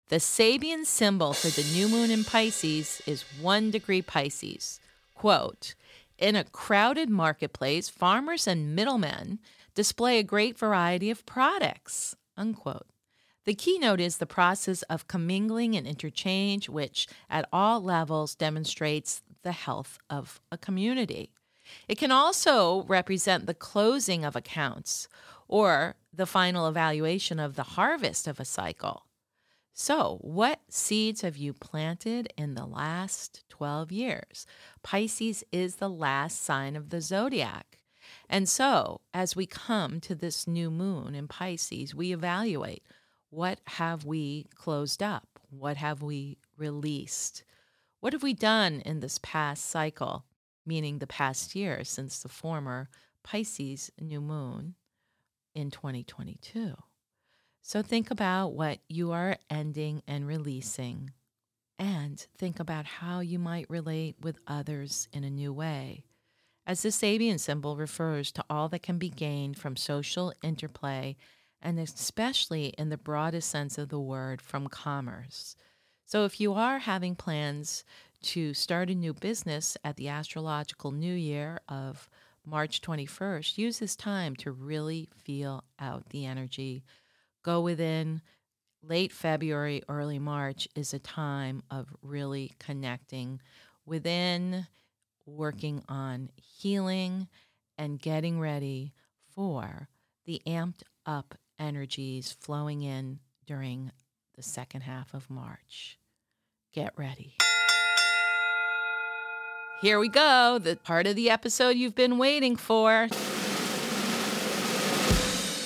The 0.08 0.18
Sabian 0.18 0.86
symbol 0.86 1.34
for 1.34 1.50
the 1.50 1.68
new 1.74 1.88
moon 1.88 2.10
in 2.10 2.24
Pisces 2.24 3.02
is 3.06 3.24
one 3.42 3.70
degree 3.70 4.02
Pisces. 4.02 4.80
Quote, 5.14 5.76
in 6.18 6.36
a 6.36 6.44
crowded 6.46 7.10
marketplace, 7.10 7.90
farmers 7.90 8.48
and 8.48 8.76
middlemen 8.76 9.40
display 9.76 10.20
a 10.20 10.24
great 10.24 10.58
variety 10.58 11.10
of 11.10 11.26
products. 11.26 12.16
Unquote. 12.36 12.88
The 13.46 13.54
keynote 13.54 14.02
is 14.02 14.18
the 14.18 14.26
process 14.26 14.82
of 14.84 15.08
commingling 15.08 15.76
and 15.76 15.88
interchange, 15.88 16.70
which 16.70 17.08
at 17.30 17.48
all 17.54 17.82
levels 17.82 18.36
demonstrates 18.36 19.22
the 19.44 19.52
health 19.52 19.98
of 20.10 20.42
a 20.52 20.58
community. 20.58 21.32
It 21.88 21.98
can 21.98 22.12
also 22.12 22.84
represent 22.84 23.46
the 23.46 23.54
closing 23.54 24.26
of 24.26 24.36
accounts 24.36 25.08
or 25.48 25.96
the 26.14 26.26
final 26.26 26.68
evaluation 26.68 27.40
of 27.40 27.56
the 27.56 27.64
harvest 27.64 28.28
of 28.28 28.40
a 28.40 28.46
cycle. 28.46 29.06
So, 29.74 30.18
what 30.22 30.60
seeds 30.68 31.22
have 31.22 31.38
you 31.38 31.54
planted 31.54 32.34
in 32.38 32.56
the 32.56 32.66
last 32.66 33.46
12 33.50 33.92
years? 33.92 34.46
Pisces 34.84 35.44
is 35.52 35.78
the 35.78 35.90
last 35.90 36.44
sign 36.44 36.76
of 36.76 36.90
the 36.90 37.00
zodiac. 37.00 37.78
And 38.30 38.50
so, 38.50 39.02
as 39.14 39.36
we 39.36 39.46
come 39.46 40.02
to 40.02 40.16
this 40.16 40.48
new 40.48 40.70
moon 40.70 41.16
in 41.16 41.28
Pisces, 41.28 41.96
we 41.96 42.12
evaluate 42.12 42.84
what 43.30 43.60
have 43.68 44.06
we 44.06 44.48
closed 44.56 45.02
up? 45.02 45.40
What 45.50 45.78
have 45.78 46.02
we 46.02 46.38
released? 46.58 47.44
What 48.02 48.14
have 48.14 48.24
we 48.24 48.34
done 48.34 48.82
in 48.86 49.02
this 49.02 49.20
past 49.22 49.66
cycle, 49.70 50.24
meaning 50.66 51.00
the 51.00 51.08
past 51.08 51.54
year 51.54 51.84
since 51.84 52.20
the 52.20 52.30
former 52.30 52.90
Pisces 53.24 53.92
new 54.00 54.22
moon 54.22 54.76
in 55.54 55.70
2022? 55.70 56.76
So 57.62 57.82
think 57.82 58.10
about 58.10 58.54
what 58.54 58.80
you 58.88 59.12
are 59.12 59.36
ending 59.50 60.02
and 60.08 60.26
releasing, 60.26 61.12
and 61.78 62.26
think 62.38 62.60
about 62.60 62.86
how 62.86 63.20
you 63.20 63.38
might 63.38 63.70
relate 63.70 64.16
with 64.22 64.40
others 64.48 65.10
in 65.12 65.26
a 65.26 65.30
new 65.30 65.52
way. 65.52 66.06
As 66.66 66.82
the 66.82 66.90
Sabian 66.90 67.40
symbol 67.40 67.76
refers 67.76 68.32
to 68.32 68.46
all 68.50 68.70
that 68.70 68.84
can 68.84 68.98
be 68.98 69.10
gained 69.10 69.58
from 69.58 69.76
social 69.76 70.34
interplay, 70.42 71.18
and 71.62 71.78
especially 71.78 72.68
in 72.78 72.88
the 72.88 72.98
broadest 72.98 73.50
sense 73.50 73.78
of 73.78 73.90
the 73.90 74.00
word, 74.00 74.42
from 74.42 74.68
commerce. 74.68 75.58
So 76.10 76.26
if 76.26 76.40
you 76.40 76.54
are 76.54 76.80
having 76.80 77.14
plans 77.14 77.84
to 78.24 78.56
start 78.56 78.90
a 78.90 78.96
new 78.96 79.14
business 79.14 79.78
at 79.84 79.96
the 79.96 80.08
astrological 80.08 80.90
new 80.90 81.14
year 81.14 81.60
of 81.70 82.10
March 82.44 82.82
21st, 82.82 83.60
use 83.60 83.78
this 83.78 83.96
time 83.96 84.36
to 84.38 84.50
really 84.52 85.08
feel 85.24 85.64
out 85.78 86.10
the 86.10 86.26
energy. 86.26 86.84
Go 87.44 87.62
within, 87.62 88.24
late 88.82 89.12
February, 89.12 89.84
early 89.88 90.18
March 90.18 90.68
is 90.74 90.96
a 90.96 91.00
time 91.00 91.62
of 91.70 91.96
really 92.02 92.54
connecting 92.58 93.40
within, 93.86 94.66
working 95.28 95.84
on 95.88 96.32
healing, 96.38 97.28
and 97.78 98.02
getting 98.02 98.40
ready 98.40 98.94
for 99.36 99.90
the 100.26 100.42
amped 100.48 100.82
up 101.06 101.36
energies 101.60 102.36
flowing 102.40 102.82
in 102.82 103.20
during 103.46 103.92
the 104.36 104.44
second 104.44 104.82
half 104.82 105.14
of 105.14 105.30
March. 105.30 105.99
Get 106.72 106.94
ready. 106.96 107.36
Here 109.82 109.98
we 109.98 110.08
go, 110.08 110.60
the 110.60 110.76
part 110.76 111.08
of 111.08 111.16
the 111.16 111.30
episode 111.30 111.78
you've 111.78 111.96
been 111.96 112.18
waiting 112.18 112.56
for. 112.56 113.08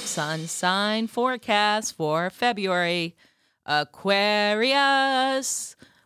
Sun 0.05 0.47
sign 0.47 1.07
forecast 1.07 1.95
for 1.95 2.29
February. 2.29 3.15
Aquarius, 3.65 4.55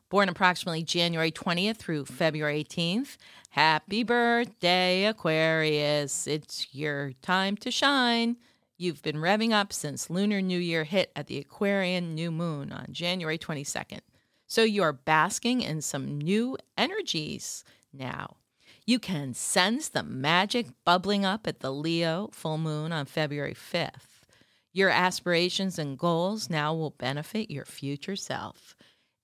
born 0.09 0.29
approximately 0.29 0.83
January 0.83 1.31
20th 1.31 1.77
through 1.77 2.05
February 2.05 2.63
18th. 2.63 3.17
Happy 3.51 4.03
birthday, 4.03 5.05
Aquarius. 5.05 6.25
It's 6.27 6.73
your 6.73 7.13
time 7.21 7.57
to 7.57 7.69
shine. 7.69 8.37
You've 8.77 9.01
been 9.03 9.17
revving 9.17 9.51
up 9.51 9.73
since 9.73 10.09
Lunar 10.09 10.41
New 10.41 10.59
Year 10.59 10.85
hit 10.85 11.11
at 11.15 11.27
the 11.27 11.37
Aquarian 11.39 12.15
new 12.15 12.31
moon 12.31 12.71
on 12.71 12.87
January 12.91 13.37
22nd. 13.37 14.01
So 14.47 14.63
you're 14.63 14.93
basking 14.93 15.61
in 15.61 15.81
some 15.81 16.17
new 16.17 16.57
energies 16.77 17.63
now. 17.93 18.37
You 18.85 18.99
can 18.99 19.33
sense 19.33 19.89
the 19.89 20.03
magic 20.03 20.67
bubbling 20.85 21.25
up 21.25 21.45
at 21.45 21.59
the 21.59 21.71
Leo 21.71 22.29
full 22.31 22.57
moon 22.57 22.93
on 22.93 23.05
February 23.05 23.53
5th. 23.53 24.23
Your 24.71 24.89
aspirations 24.89 25.77
and 25.77 25.97
goals 25.97 26.49
now 26.49 26.73
will 26.73 26.91
benefit 26.91 27.51
your 27.51 27.65
future 27.65 28.15
self. 28.15 28.75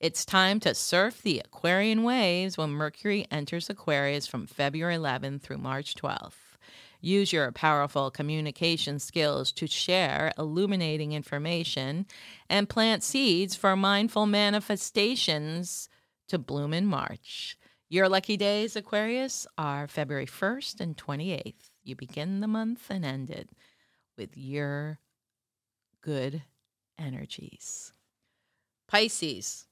It's 0.01 0.25
time 0.25 0.60
to 0.62 0.75
surf 0.75 1.22
the 1.22 1.42
Aquarian 1.46 2.03
waves 2.03 2.58
when 2.58 2.72
Mercury 2.72 3.25
enters 3.32 3.70
Aquarius 3.70 4.27
from 4.27 4.48
February 4.48 4.98
11th 4.98 5.42
through 5.42 5.60
March 5.60 5.96
12th. 5.96 6.53
Use 7.06 7.34
your 7.34 7.52
powerful 7.52 8.10
communication 8.10 8.98
skills 8.98 9.52
to 9.52 9.68
share 9.68 10.32
illuminating 10.38 11.12
information 11.12 12.06
and 12.50 12.70
plant 12.70 13.04
seeds 13.04 13.58
for 13.58 13.76
mindful 13.76 14.26
manifestations 14.26 15.90
to 16.30 16.40
bloom 16.40 16.74
in 16.74 16.86
March. 16.86 17.58
Your 17.90 18.08
lucky 18.08 18.38
days, 18.38 18.78
Aquarius, 18.78 19.46
are 19.58 19.86
February 19.86 20.28
1st 20.28 20.80
and 20.80 20.96
28th. 20.96 21.72
You 21.84 21.98
begin 21.98 22.40
the 22.40 22.48
month 22.48 22.90
and 22.90 23.04
end 23.04 23.30
it 23.30 23.50
with 24.18 24.38
your 24.38 24.98
good 26.00 26.42
energies. 26.98 27.92
Pisces, 28.88 29.68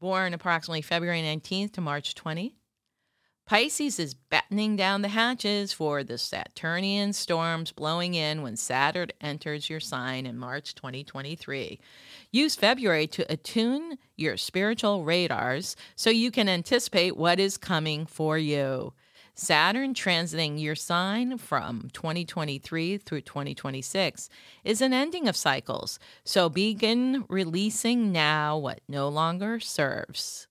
born 0.00 0.34
approximately 0.34 0.82
February 0.82 1.22
19th 1.22 1.72
to 1.72 1.80
March 1.80 2.14
20. 2.14 2.54
Pisces 3.46 3.98
is 3.98 4.14
battening 4.14 4.74
down 4.74 5.02
the 5.02 5.08
hatches 5.08 5.70
for 5.70 6.02
the 6.02 6.16
Saturnian 6.16 7.12
storms 7.12 7.72
blowing 7.72 8.14
in 8.14 8.40
when 8.40 8.56
Saturn 8.56 9.08
enters 9.20 9.68
your 9.68 9.80
sign 9.80 10.24
in 10.24 10.38
March 10.38 10.74
2023. 10.74 11.78
Use 12.32 12.56
February 12.56 13.06
to 13.08 13.30
attune 13.30 13.98
your 14.16 14.38
spiritual 14.38 15.04
radars 15.04 15.76
so 15.94 16.08
you 16.08 16.30
can 16.30 16.48
anticipate 16.48 17.18
what 17.18 17.38
is 17.38 17.58
coming 17.58 18.06
for 18.06 18.38
you. 18.38 18.94
Saturn 19.34 19.92
transiting 19.92 20.58
your 20.58 20.74
sign 20.74 21.36
from 21.36 21.90
2023 21.92 22.96
through 22.96 23.20
2026 23.20 24.30
is 24.64 24.80
an 24.80 24.94
ending 24.94 25.28
of 25.28 25.36
cycles, 25.36 25.98
so 26.24 26.48
begin 26.48 27.26
releasing 27.28 28.10
now 28.10 28.56
what 28.56 28.80
no 28.88 29.06
longer 29.10 29.60
serves. 29.60 30.46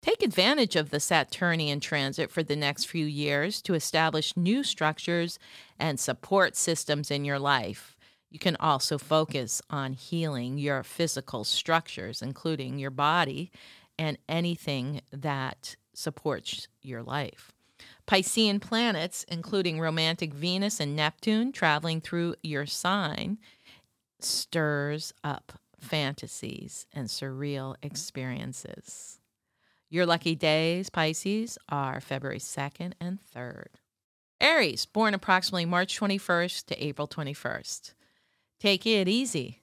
Take 0.00 0.22
advantage 0.22 0.76
of 0.76 0.90
the 0.90 1.00
Saturnian 1.00 1.80
transit 1.80 2.30
for 2.30 2.42
the 2.42 2.56
next 2.56 2.84
few 2.84 3.04
years 3.04 3.60
to 3.62 3.74
establish 3.74 4.36
new 4.36 4.62
structures 4.62 5.38
and 5.78 5.98
support 5.98 6.56
systems 6.56 7.10
in 7.10 7.24
your 7.24 7.38
life. 7.38 7.96
You 8.30 8.38
can 8.38 8.56
also 8.60 8.98
focus 8.98 9.60
on 9.70 9.94
healing 9.94 10.58
your 10.58 10.82
physical 10.82 11.44
structures, 11.44 12.22
including 12.22 12.78
your 12.78 12.90
body 12.90 13.50
and 13.98 14.18
anything 14.28 15.00
that 15.12 15.76
supports 15.94 16.68
your 16.80 17.02
life. 17.02 17.52
Piscean 18.06 18.60
planets, 18.60 19.24
including 19.28 19.80
romantic 19.80 20.32
Venus 20.32 20.78
and 20.78 20.94
Neptune 20.94 21.52
traveling 21.52 22.00
through 22.00 22.36
your 22.42 22.66
sign, 22.66 23.38
stirs 24.20 25.12
up 25.24 25.52
fantasies 25.80 26.86
and 26.92 27.08
surreal 27.08 27.76
experiences. 27.82 29.17
Your 29.90 30.04
lucky 30.04 30.34
days, 30.34 30.90
Pisces, 30.90 31.56
are 31.70 32.00
February 32.00 32.40
2nd 32.40 32.92
and 33.00 33.18
3rd. 33.34 33.68
Aries, 34.38 34.84
born 34.84 35.14
approximately 35.14 35.64
March 35.64 35.98
21st 35.98 36.66
to 36.66 36.84
April 36.84 37.08
21st. 37.08 37.94
Take 38.60 38.86
it 38.86 39.08
easy. 39.08 39.62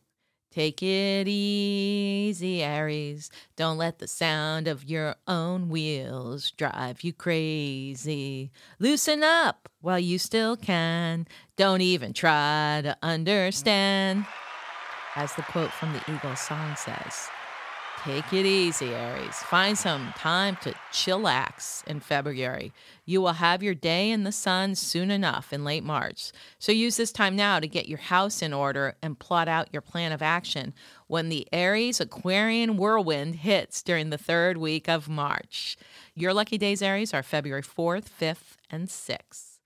Take 0.52 0.82
it 0.82 1.28
easy, 1.28 2.64
Aries. 2.64 3.30
Don't 3.56 3.78
let 3.78 4.00
the 4.00 4.08
sound 4.08 4.68
of 4.68 4.84
your 4.86 5.16
own 5.28 5.70
wheels 5.70 6.50
drive 6.52 7.04
you 7.04 7.14
crazy. 7.14 8.52
Loosen 8.80 9.22
up 9.22 9.70
while 9.82 10.00
you 10.00 10.18
still 10.18 10.58
can. 10.58 11.28
Don't 11.56 11.82
even 11.82 12.14
try 12.14 12.82
to 12.84 12.98
understand. 13.04 14.26
As 15.16 15.34
the 15.36 15.44
quote 15.44 15.72
from 15.72 15.94
the 15.94 16.02
Eagles 16.12 16.40
song 16.40 16.76
says. 16.78 17.30
Take 18.06 18.34
it 18.34 18.46
easy, 18.46 18.94
Aries. 18.94 19.34
Find 19.34 19.76
some 19.76 20.14
time 20.16 20.58
to 20.58 20.76
chillax 20.92 21.84
in 21.88 22.00
February. 22.00 22.72
You 23.04 23.20
will 23.20 23.34
have 23.34 23.64
your 23.64 23.74
day 23.74 24.12
in 24.12 24.24
the 24.24 24.32
sun 24.32 24.76
soon 24.76 25.10
enough 25.10 25.52
in 25.52 25.64
late 25.64 25.84
March. 25.84 26.32
So 26.60 26.72
use 26.72 26.98
this 26.98 27.12
time 27.12 27.36
now 27.36 27.60
to 27.60 27.68
get 27.68 27.90
your 27.90 27.98
house 27.98 28.44
in 28.44 28.54
order 28.54 28.96
and 29.02 29.18
plot 29.18 29.48
out 29.48 29.74
your 29.74 29.82
plan 29.82 30.12
of 30.12 30.22
action 30.22 30.76
when 31.08 31.30
the 31.30 31.48
Aries 31.52 32.00
Aquarian 32.00 32.78
whirlwind 32.78 33.38
hits 33.38 33.82
during 33.82 34.12
the 34.12 34.20
third 34.20 34.58
week 34.58 34.88
of 34.88 35.10
March. 35.10 35.76
Your 36.14 36.32
lucky 36.32 36.60
days, 36.60 36.84
Aries, 36.84 37.12
are 37.12 37.24
February 37.24 37.64
4th, 37.64 38.06
5th, 38.22 38.58
and 38.70 38.88
6th. 38.88 39.58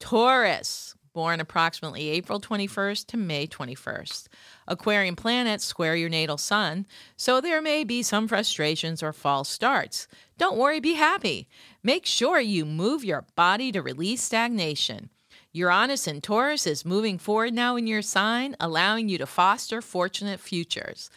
Taurus, 0.00 0.95
born 1.16 1.40
approximately 1.40 2.10
April 2.10 2.38
21st 2.38 3.06
to 3.06 3.16
May 3.16 3.46
21st. 3.46 4.28
Aquarian 4.68 5.16
planets 5.16 5.64
square 5.64 5.96
your 5.96 6.10
natal 6.10 6.36
sun, 6.36 6.86
so 7.16 7.40
there 7.40 7.62
may 7.62 7.84
be 7.84 8.02
some 8.02 8.28
frustrations 8.28 9.02
or 9.02 9.14
false 9.14 9.48
starts. 9.48 10.08
Don't 10.36 10.58
worry, 10.58 10.78
be 10.78 10.92
happy. 10.92 11.48
Make 11.82 12.04
sure 12.04 12.38
you 12.38 12.66
move 12.66 13.02
your 13.02 13.24
body 13.34 13.72
to 13.72 13.80
release 13.80 14.22
stagnation. 14.22 15.08
Uranus 15.54 16.06
in 16.06 16.20
Taurus 16.20 16.66
is 16.66 16.84
moving 16.84 17.16
forward 17.16 17.54
now 17.54 17.76
in 17.76 17.86
your 17.86 18.02
sign, 18.02 18.54
allowing 18.60 19.08
you 19.08 19.16
to 19.16 19.24
foster 19.24 19.80
fortunate 19.80 20.38
futures. 20.38 21.08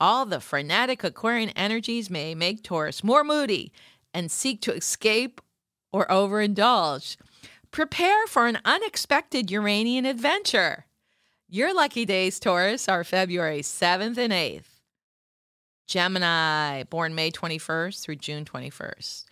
All 0.00 0.26
the 0.26 0.40
frenetic 0.40 1.04
Aquarian 1.04 1.50
energies 1.50 2.10
may 2.10 2.34
make 2.34 2.64
Taurus 2.64 3.04
more 3.04 3.22
moody 3.22 3.72
and 4.12 4.32
seek 4.32 4.60
to 4.62 4.74
escape 4.74 5.40
or 5.92 6.08
overindulge. 6.08 7.16
Prepare 7.74 8.28
for 8.28 8.46
an 8.46 8.60
unexpected 8.64 9.50
Uranian 9.50 10.06
adventure. 10.06 10.86
Your 11.48 11.74
lucky 11.74 12.04
days, 12.04 12.38
Taurus, 12.38 12.88
are 12.88 13.02
February 13.02 13.62
7th 13.62 14.16
and 14.16 14.32
8th. 14.32 14.78
Gemini, 15.88 16.84
born 16.84 17.16
May 17.16 17.32
21st 17.32 18.00
through 18.00 18.14
June 18.14 18.44
21st. 18.44 19.24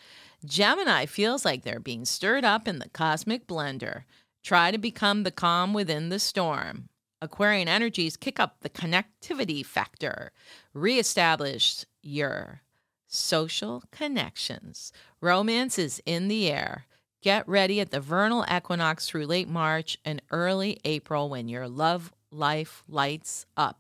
Gemini 0.44 1.06
feels 1.06 1.44
like 1.44 1.62
they're 1.62 1.78
being 1.78 2.04
stirred 2.04 2.44
up 2.44 2.66
in 2.66 2.80
the 2.80 2.88
cosmic 2.88 3.46
blender. 3.46 4.02
Try 4.42 4.72
to 4.72 4.78
become 4.78 5.22
the 5.22 5.30
calm 5.30 5.72
within 5.72 6.08
the 6.08 6.18
storm. 6.18 6.88
Aquarian 7.20 7.68
energies 7.68 8.16
kick 8.16 8.40
up 8.40 8.56
the 8.62 8.70
connectivity 8.70 9.64
factor. 9.64 10.32
Reestablish 10.74 11.84
your 12.02 12.62
social 13.06 13.84
connections. 13.92 14.92
Romance 15.20 15.78
is 15.78 16.02
in 16.04 16.26
the 16.26 16.50
air. 16.50 16.86
Get 17.22 17.48
ready 17.48 17.80
at 17.80 17.92
the 17.92 18.00
vernal 18.00 18.44
equinox 18.52 19.08
through 19.08 19.26
late 19.26 19.48
March 19.48 19.96
and 20.04 20.20
early 20.32 20.80
April 20.84 21.30
when 21.30 21.48
your 21.48 21.68
love 21.68 22.12
life 22.32 22.82
lights 22.88 23.46
up. 23.56 23.78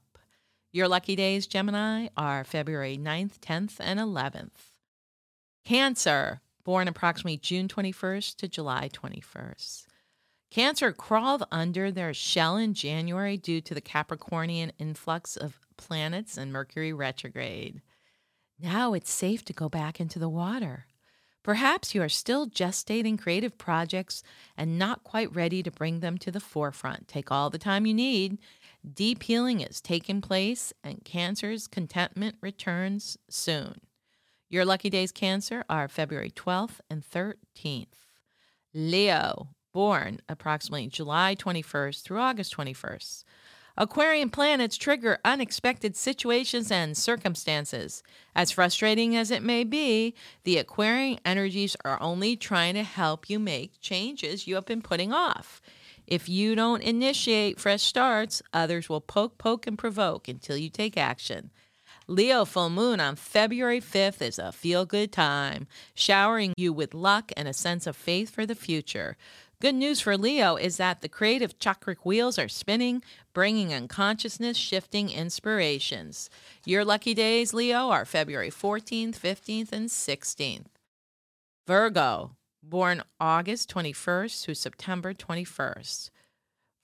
Your 0.70 0.86
lucky 0.86 1.16
days, 1.16 1.48
Gemini, 1.48 2.06
are 2.16 2.44
February 2.44 2.96
9th, 2.96 3.40
10th, 3.40 3.78
and 3.80 3.98
11th. 3.98 4.70
Cancer, 5.64 6.40
born 6.62 6.86
approximately 6.86 7.36
June 7.36 7.66
21st 7.66 8.36
to 8.36 8.46
July 8.46 8.88
21st. 8.88 9.86
Cancer 10.52 10.92
crawled 10.92 11.42
under 11.50 11.90
their 11.90 12.14
shell 12.14 12.56
in 12.56 12.74
January 12.74 13.36
due 13.36 13.60
to 13.60 13.74
the 13.74 13.80
Capricornian 13.80 14.70
influx 14.78 15.36
of 15.36 15.58
planets 15.76 16.36
and 16.38 16.52
Mercury 16.52 16.92
retrograde. 16.92 17.82
Now 18.60 18.94
it's 18.94 19.10
safe 19.10 19.44
to 19.46 19.52
go 19.52 19.68
back 19.68 19.98
into 19.98 20.20
the 20.20 20.28
water. 20.28 20.86
Perhaps 21.42 21.94
you 21.94 22.02
are 22.02 22.08
still 22.08 22.46
gestating 22.46 23.20
creative 23.20 23.58
projects 23.58 24.22
and 24.56 24.78
not 24.78 25.02
quite 25.02 25.34
ready 25.34 25.62
to 25.62 25.70
bring 25.70 26.00
them 26.00 26.16
to 26.18 26.30
the 26.30 26.40
forefront. 26.40 27.08
Take 27.08 27.32
all 27.32 27.50
the 27.50 27.58
time 27.58 27.84
you 27.84 27.94
need. 27.94 28.38
Deep 28.94 29.24
healing 29.24 29.60
is 29.60 29.80
taking 29.80 30.20
place, 30.20 30.72
and 30.84 31.04
Cancer's 31.04 31.66
contentment 31.66 32.36
returns 32.40 33.16
soon. 33.28 33.80
Your 34.48 34.64
lucky 34.64 34.90
days, 34.90 35.12
Cancer, 35.12 35.64
are 35.68 35.88
February 35.88 36.30
12th 36.30 36.80
and 36.90 37.02
13th. 37.02 37.86
Leo, 38.74 39.48
born 39.72 40.20
approximately 40.28 40.86
July 40.86 41.34
21st 41.34 42.02
through 42.02 42.18
August 42.18 42.56
21st. 42.56 43.24
Aquarian 43.76 44.28
planets 44.28 44.76
trigger 44.76 45.18
unexpected 45.24 45.96
situations 45.96 46.70
and 46.70 46.96
circumstances. 46.96 48.02
As 48.34 48.50
frustrating 48.50 49.16
as 49.16 49.30
it 49.30 49.42
may 49.42 49.64
be, 49.64 50.14
the 50.44 50.58
Aquarian 50.58 51.18
energies 51.24 51.76
are 51.84 52.00
only 52.02 52.36
trying 52.36 52.74
to 52.74 52.82
help 52.82 53.30
you 53.30 53.38
make 53.38 53.80
changes 53.80 54.46
you 54.46 54.56
have 54.56 54.66
been 54.66 54.82
putting 54.82 55.12
off. 55.12 55.62
If 56.06 56.28
you 56.28 56.54
don't 56.54 56.82
initiate 56.82 57.58
fresh 57.58 57.82
starts, 57.82 58.42
others 58.52 58.88
will 58.88 59.00
poke, 59.00 59.38
poke, 59.38 59.66
and 59.66 59.78
provoke 59.78 60.28
until 60.28 60.56
you 60.56 60.68
take 60.68 60.98
action. 60.98 61.50
Leo 62.08 62.44
full 62.44 62.68
moon 62.68 63.00
on 63.00 63.16
February 63.16 63.80
5th 63.80 64.20
is 64.20 64.38
a 64.38 64.52
feel 64.52 64.84
good 64.84 65.12
time, 65.12 65.66
showering 65.94 66.52
you 66.56 66.72
with 66.72 66.92
luck 66.92 67.32
and 67.36 67.46
a 67.46 67.52
sense 67.52 67.86
of 67.86 67.96
faith 67.96 68.28
for 68.28 68.44
the 68.44 68.56
future. 68.56 69.16
Good 69.62 69.76
news 69.76 70.00
for 70.00 70.18
Leo 70.18 70.56
is 70.56 70.78
that 70.78 71.02
the 71.02 71.08
creative 71.08 71.56
chakric 71.60 71.98
wheels 72.04 72.36
are 72.36 72.48
spinning, 72.48 73.00
bringing 73.32 73.70
in 73.70 73.86
consciousness 73.86 74.56
shifting 74.56 75.08
inspirations. 75.08 76.28
Your 76.66 76.84
lucky 76.84 77.14
days, 77.14 77.54
Leo, 77.54 77.90
are 77.90 78.04
February 78.04 78.50
14th, 78.50 79.16
15th, 79.16 79.70
and 79.70 79.88
16th. 79.88 80.66
Virgo, 81.64 82.32
born 82.60 83.04
August 83.20 83.72
21st 83.72 84.42
through 84.42 84.54
September 84.54 85.14
21st. 85.14 86.10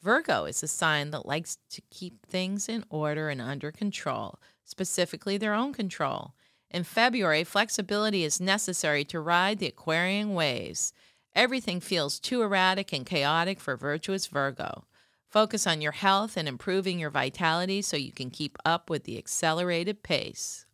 Virgo 0.00 0.44
is 0.44 0.62
a 0.62 0.68
sign 0.68 1.10
that 1.10 1.26
likes 1.26 1.58
to 1.70 1.82
keep 1.90 2.24
things 2.26 2.68
in 2.68 2.84
order 2.90 3.28
and 3.28 3.40
under 3.40 3.72
control, 3.72 4.38
specifically 4.62 5.36
their 5.36 5.52
own 5.52 5.72
control. 5.72 6.32
In 6.70 6.84
February, 6.84 7.42
flexibility 7.42 8.22
is 8.22 8.40
necessary 8.40 9.04
to 9.06 9.18
ride 9.18 9.58
the 9.58 9.66
Aquarian 9.66 10.32
waves. 10.34 10.92
Everything 11.38 11.78
feels 11.78 12.18
too 12.18 12.42
erratic 12.42 12.92
and 12.92 13.06
chaotic 13.06 13.60
for 13.60 13.76
virtuous 13.76 14.26
Virgo. 14.26 14.86
Focus 15.30 15.68
on 15.68 15.80
your 15.80 15.92
health 15.92 16.36
and 16.36 16.48
improving 16.48 16.98
your 16.98 17.10
vitality 17.10 17.80
so 17.80 17.96
you 17.96 18.10
can 18.10 18.28
keep 18.28 18.58
up 18.64 18.90
with 18.90 19.04
the 19.04 19.16
accelerated 19.16 20.02
pace. 20.02 20.66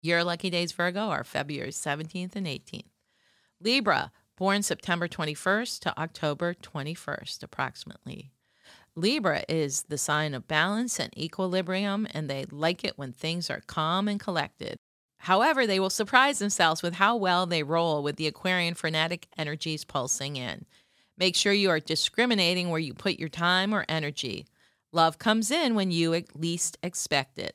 Your 0.00 0.24
lucky 0.24 0.50
days, 0.50 0.72
Virgo, 0.72 1.02
are 1.02 1.22
February 1.22 1.70
17th 1.70 2.34
and 2.34 2.48
18th. 2.48 2.90
Libra, 3.60 4.10
born 4.36 4.64
September 4.64 5.06
21st 5.06 5.78
to 5.78 5.96
October 5.96 6.52
21st, 6.52 7.44
approximately. 7.44 8.32
Libra 8.96 9.44
is 9.48 9.84
the 9.84 9.98
sign 9.98 10.34
of 10.34 10.48
balance 10.48 10.98
and 10.98 11.16
equilibrium, 11.16 12.08
and 12.10 12.28
they 12.28 12.44
like 12.50 12.82
it 12.82 12.98
when 12.98 13.12
things 13.12 13.48
are 13.48 13.62
calm 13.68 14.08
and 14.08 14.18
collected. 14.18 14.78
However, 15.22 15.68
they 15.68 15.78
will 15.78 15.88
surprise 15.88 16.40
themselves 16.40 16.82
with 16.82 16.94
how 16.94 17.14
well 17.14 17.46
they 17.46 17.62
roll 17.62 18.02
with 18.02 18.16
the 18.16 18.26
Aquarian 18.26 18.74
frenetic 18.74 19.28
energies 19.38 19.84
pulsing 19.84 20.34
in. 20.34 20.66
Make 21.16 21.36
sure 21.36 21.52
you 21.52 21.70
are 21.70 21.78
discriminating 21.78 22.70
where 22.70 22.80
you 22.80 22.92
put 22.92 23.20
your 23.20 23.28
time 23.28 23.72
or 23.72 23.84
energy. 23.88 24.46
Love 24.90 25.20
comes 25.20 25.52
in 25.52 25.76
when 25.76 25.92
you 25.92 26.24
least 26.34 26.76
expect 26.82 27.38
it. 27.38 27.54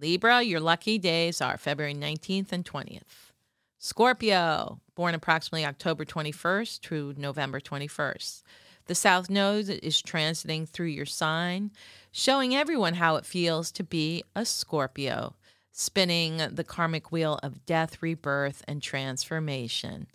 Libra, 0.00 0.42
your 0.42 0.60
lucky 0.60 0.96
days 0.96 1.40
are 1.40 1.58
February 1.58 1.92
19th 1.92 2.52
and 2.52 2.64
20th. 2.64 3.32
Scorpio, 3.78 4.78
born 4.94 5.16
approximately 5.16 5.66
October 5.66 6.04
21st 6.04 6.78
through 6.82 7.14
November 7.16 7.58
21st. 7.58 8.44
The 8.86 8.94
South 8.94 9.28
Node 9.28 9.70
is 9.70 10.00
transiting 10.00 10.68
through 10.68 10.86
your 10.86 11.04
sign, 11.04 11.72
showing 12.12 12.54
everyone 12.54 12.94
how 12.94 13.16
it 13.16 13.26
feels 13.26 13.72
to 13.72 13.82
be 13.82 14.22
a 14.36 14.44
Scorpio 14.44 15.34
spinning 15.76 16.40
the 16.52 16.62
karmic 16.62 17.10
wheel 17.10 17.40
of 17.42 17.66
death, 17.66 18.00
rebirth, 18.00 18.62
and 18.68 18.80
transformation. 18.80 20.06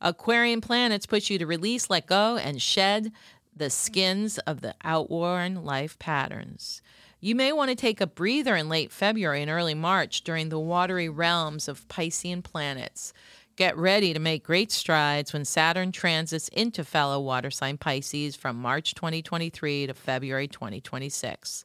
Aquarian 0.00 0.60
planets 0.60 1.06
push 1.06 1.30
you 1.30 1.38
to 1.38 1.46
release, 1.46 1.88
let 1.88 2.08
go, 2.08 2.36
and 2.36 2.60
shed 2.60 3.12
the 3.56 3.70
skins 3.70 4.38
of 4.38 4.62
the 4.62 4.74
outworn 4.82 5.64
life 5.64 5.96
patterns. 6.00 6.82
You 7.20 7.36
may 7.36 7.52
want 7.52 7.70
to 7.70 7.76
take 7.76 8.00
a 8.00 8.06
breather 8.06 8.56
in 8.56 8.68
late 8.68 8.90
February 8.90 9.42
and 9.42 9.50
early 9.50 9.74
March 9.74 10.22
during 10.22 10.48
the 10.48 10.58
watery 10.58 11.08
realms 11.08 11.68
of 11.68 11.86
Piscean 11.86 12.42
planets. 12.42 13.12
Get 13.54 13.76
ready 13.78 14.12
to 14.12 14.18
make 14.18 14.42
great 14.42 14.72
strides 14.72 15.32
when 15.32 15.44
Saturn 15.44 15.92
transits 15.92 16.48
into 16.48 16.82
fellow 16.84 17.20
water 17.20 17.52
sign 17.52 17.78
Pisces 17.78 18.34
from 18.34 18.56
March 18.56 18.94
2023 18.94 19.86
to 19.86 19.94
February 19.94 20.48
2026. 20.48 21.64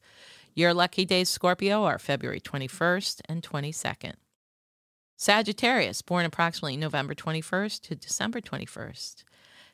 Your 0.54 0.74
lucky 0.74 1.06
days, 1.06 1.30
Scorpio, 1.30 1.86
are 1.86 1.98
February 1.98 2.42
21st 2.42 3.22
and 3.30 3.42
22nd. 3.42 4.16
Sagittarius, 5.16 6.02
born 6.02 6.26
approximately 6.26 6.76
November 6.76 7.16
21st 7.16 7.82
to 7.84 7.96
December 7.96 8.42
21st. 8.42 9.24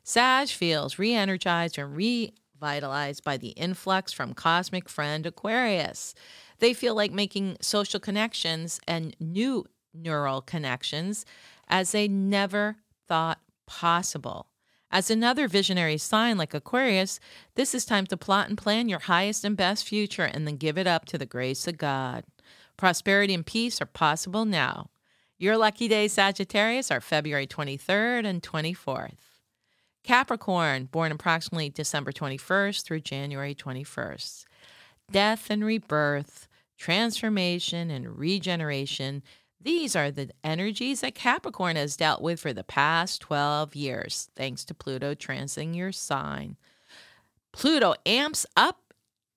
Sag 0.04 0.50
feels 0.50 1.00
re 1.00 1.14
energized 1.14 1.80
and 1.80 1.96
revitalized 1.96 3.24
by 3.24 3.38
the 3.38 3.50
influx 3.50 4.14
from 4.14 4.36
cosmic 4.36 4.88
friend 4.88 5.26
Aquarius. 5.26 6.14
They 6.60 6.74
feel 6.74 6.94
like 6.94 7.12
making 7.12 7.58
social 7.60 8.00
connections 8.00 8.80
and 8.88 9.16
new 9.20 9.66
neural 9.96 10.42
connections 10.42 11.26
as 11.68 11.92
they 11.92 12.08
never 12.08 12.76
thought 13.08 13.40
possible. 13.66 14.48
As 14.90 15.12
another 15.12 15.48
visionary 15.48 15.98
sign 15.98 16.38
like 16.38 16.54
Aquarius, 16.54 17.20
this 17.56 17.76
is 17.76 17.84
time 17.86 18.06
to 18.08 18.18
plot 18.18 18.48
and 18.48 18.58
plan 18.58 18.88
your 18.88 19.00
highest 19.00 19.44
and 19.44 19.58
best 19.58 19.86
future 19.86 20.24
and 20.24 20.48
then 20.48 20.56
give 20.56 20.78
it 20.78 20.88
up 20.88 21.06
to 21.06 21.18
the 21.18 21.26
grace 21.26 21.68
of 21.68 21.78
God. 21.78 22.24
Prosperity 22.78 23.34
and 23.34 23.46
peace 23.46 23.82
are 23.82 23.86
possible 23.86 24.46
now. 24.46 24.90
Your 25.38 25.58
lucky 25.58 25.88
days, 25.88 26.14
Sagittarius, 26.14 26.90
are 26.90 27.02
February 27.02 27.48
23rd 27.48 28.26
and 28.26 28.42
24th. 28.42 29.18
Capricorn, 30.04 30.86
born 30.86 31.12
approximately 31.12 31.70
December 31.70 32.14
21st 32.14 32.84
through 32.86 33.02
January 33.02 33.54
21st. 33.54 34.46
Death 35.12 35.50
and 35.50 35.66
rebirth, 35.66 36.48
transformation 36.78 37.92
and 37.92 38.18
regeneration 38.18 39.22
these 39.62 39.96
are 39.96 40.12
the 40.12 40.30
energies 40.44 41.02
that 41.02 41.16
Capricorn 41.16 41.76
has 41.76 41.98
dealt 41.98 42.22
with 42.22 42.40
for 42.40 42.54
the 42.54 42.64
past 42.64 43.22
12 43.22 43.76
years, 43.76 44.30
thanks 44.36 44.64
to 44.66 44.74
Pluto 44.74 45.16
transiting 45.16 45.76
your 45.76 45.92
sign. 45.92 46.58
Pluto 47.52 47.96
amps 48.06 48.46
up 48.56 48.88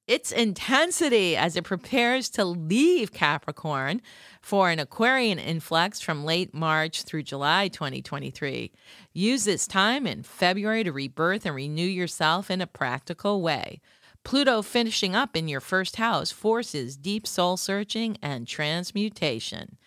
its 0.07 0.33
intensity 0.33 1.37
as 1.37 1.57
it 1.57 1.63
prepares 1.63 2.29
to 2.31 2.45
leave 2.45 3.13
Capricorn 3.13 4.03
for 4.43 4.69
an 4.69 4.81
Aquarian 4.81 5.39
influx 5.39 6.01
from 6.01 6.25
late 6.25 6.53
March 6.53 7.05
through 7.05 7.23
July 7.23 7.69
2023. 7.69 8.73
Use 9.13 9.45
this 9.45 9.69
time 9.69 10.09
in 10.09 10.25
February 10.25 10.83
to 10.83 10.93
rebirth 10.93 11.47
and 11.47 11.55
renew 11.55 11.87
yourself 11.87 12.51
in 12.51 12.61
a 12.61 12.67
practical 12.67 13.41
way. 13.41 13.81
Pluto 14.25 14.63
finishing 14.63 15.15
up 15.15 15.37
in 15.37 15.49
your 15.49 15.61
first 15.61 15.97
house 15.97 16.31
forces 16.31 16.97
deep 16.97 17.27
soul 17.27 17.57
searching 17.57 18.19
and 18.21 18.47
transmutation. 18.47 19.79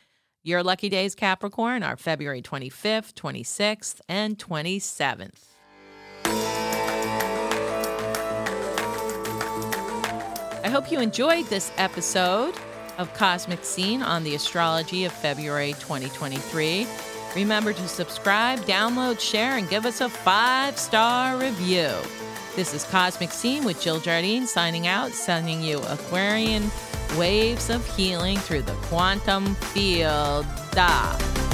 Your 0.45 0.61
lucky 0.61 0.89
days, 0.89 1.15
Capricorn, 1.15 1.83
are 1.83 1.95
February 1.95 2.41
25th, 2.41 3.13
26th, 3.13 4.01
and 4.09 4.37
27th. 4.37 5.39
I 10.65 10.69
hope 10.69 10.91
you 10.91 10.99
enjoyed 10.99 11.45
this 11.45 11.71
episode 11.77 12.55
of 12.97 13.13
Cosmic 13.13 13.63
Scene 13.63 14.01
on 14.01 14.25
the 14.25 14.35
astrology 14.35 15.05
of 15.05 15.13
February 15.13 15.75
2023. 15.79 16.87
Remember 17.37 17.71
to 17.71 17.87
subscribe, 17.87 18.59
download, 18.65 19.21
share, 19.21 19.55
and 19.55 19.69
give 19.69 19.85
us 19.85 20.01
a 20.01 20.09
five 20.09 20.77
star 20.77 21.37
review. 21.37 21.89
This 22.57 22.73
is 22.73 22.83
Cosmic 22.83 23.31
Scene 23.31 23.63
with 23.63 23.81
Jill 23.81 24.01
Jardine 24.01 24.45
signing 24.45 24.87
out, 24.87 25.13
sending 25.13 25.63
you 25.63 25.79
Aquarian 25.83 26.69
waves 27.17 27.69
of 27.69 27.85
healing 27.95 28.37
through 28.37 28.63
the 28.63 28.73
quantum 28.87 29.55
field. 29.55 30.45
Da. 30.71 31.52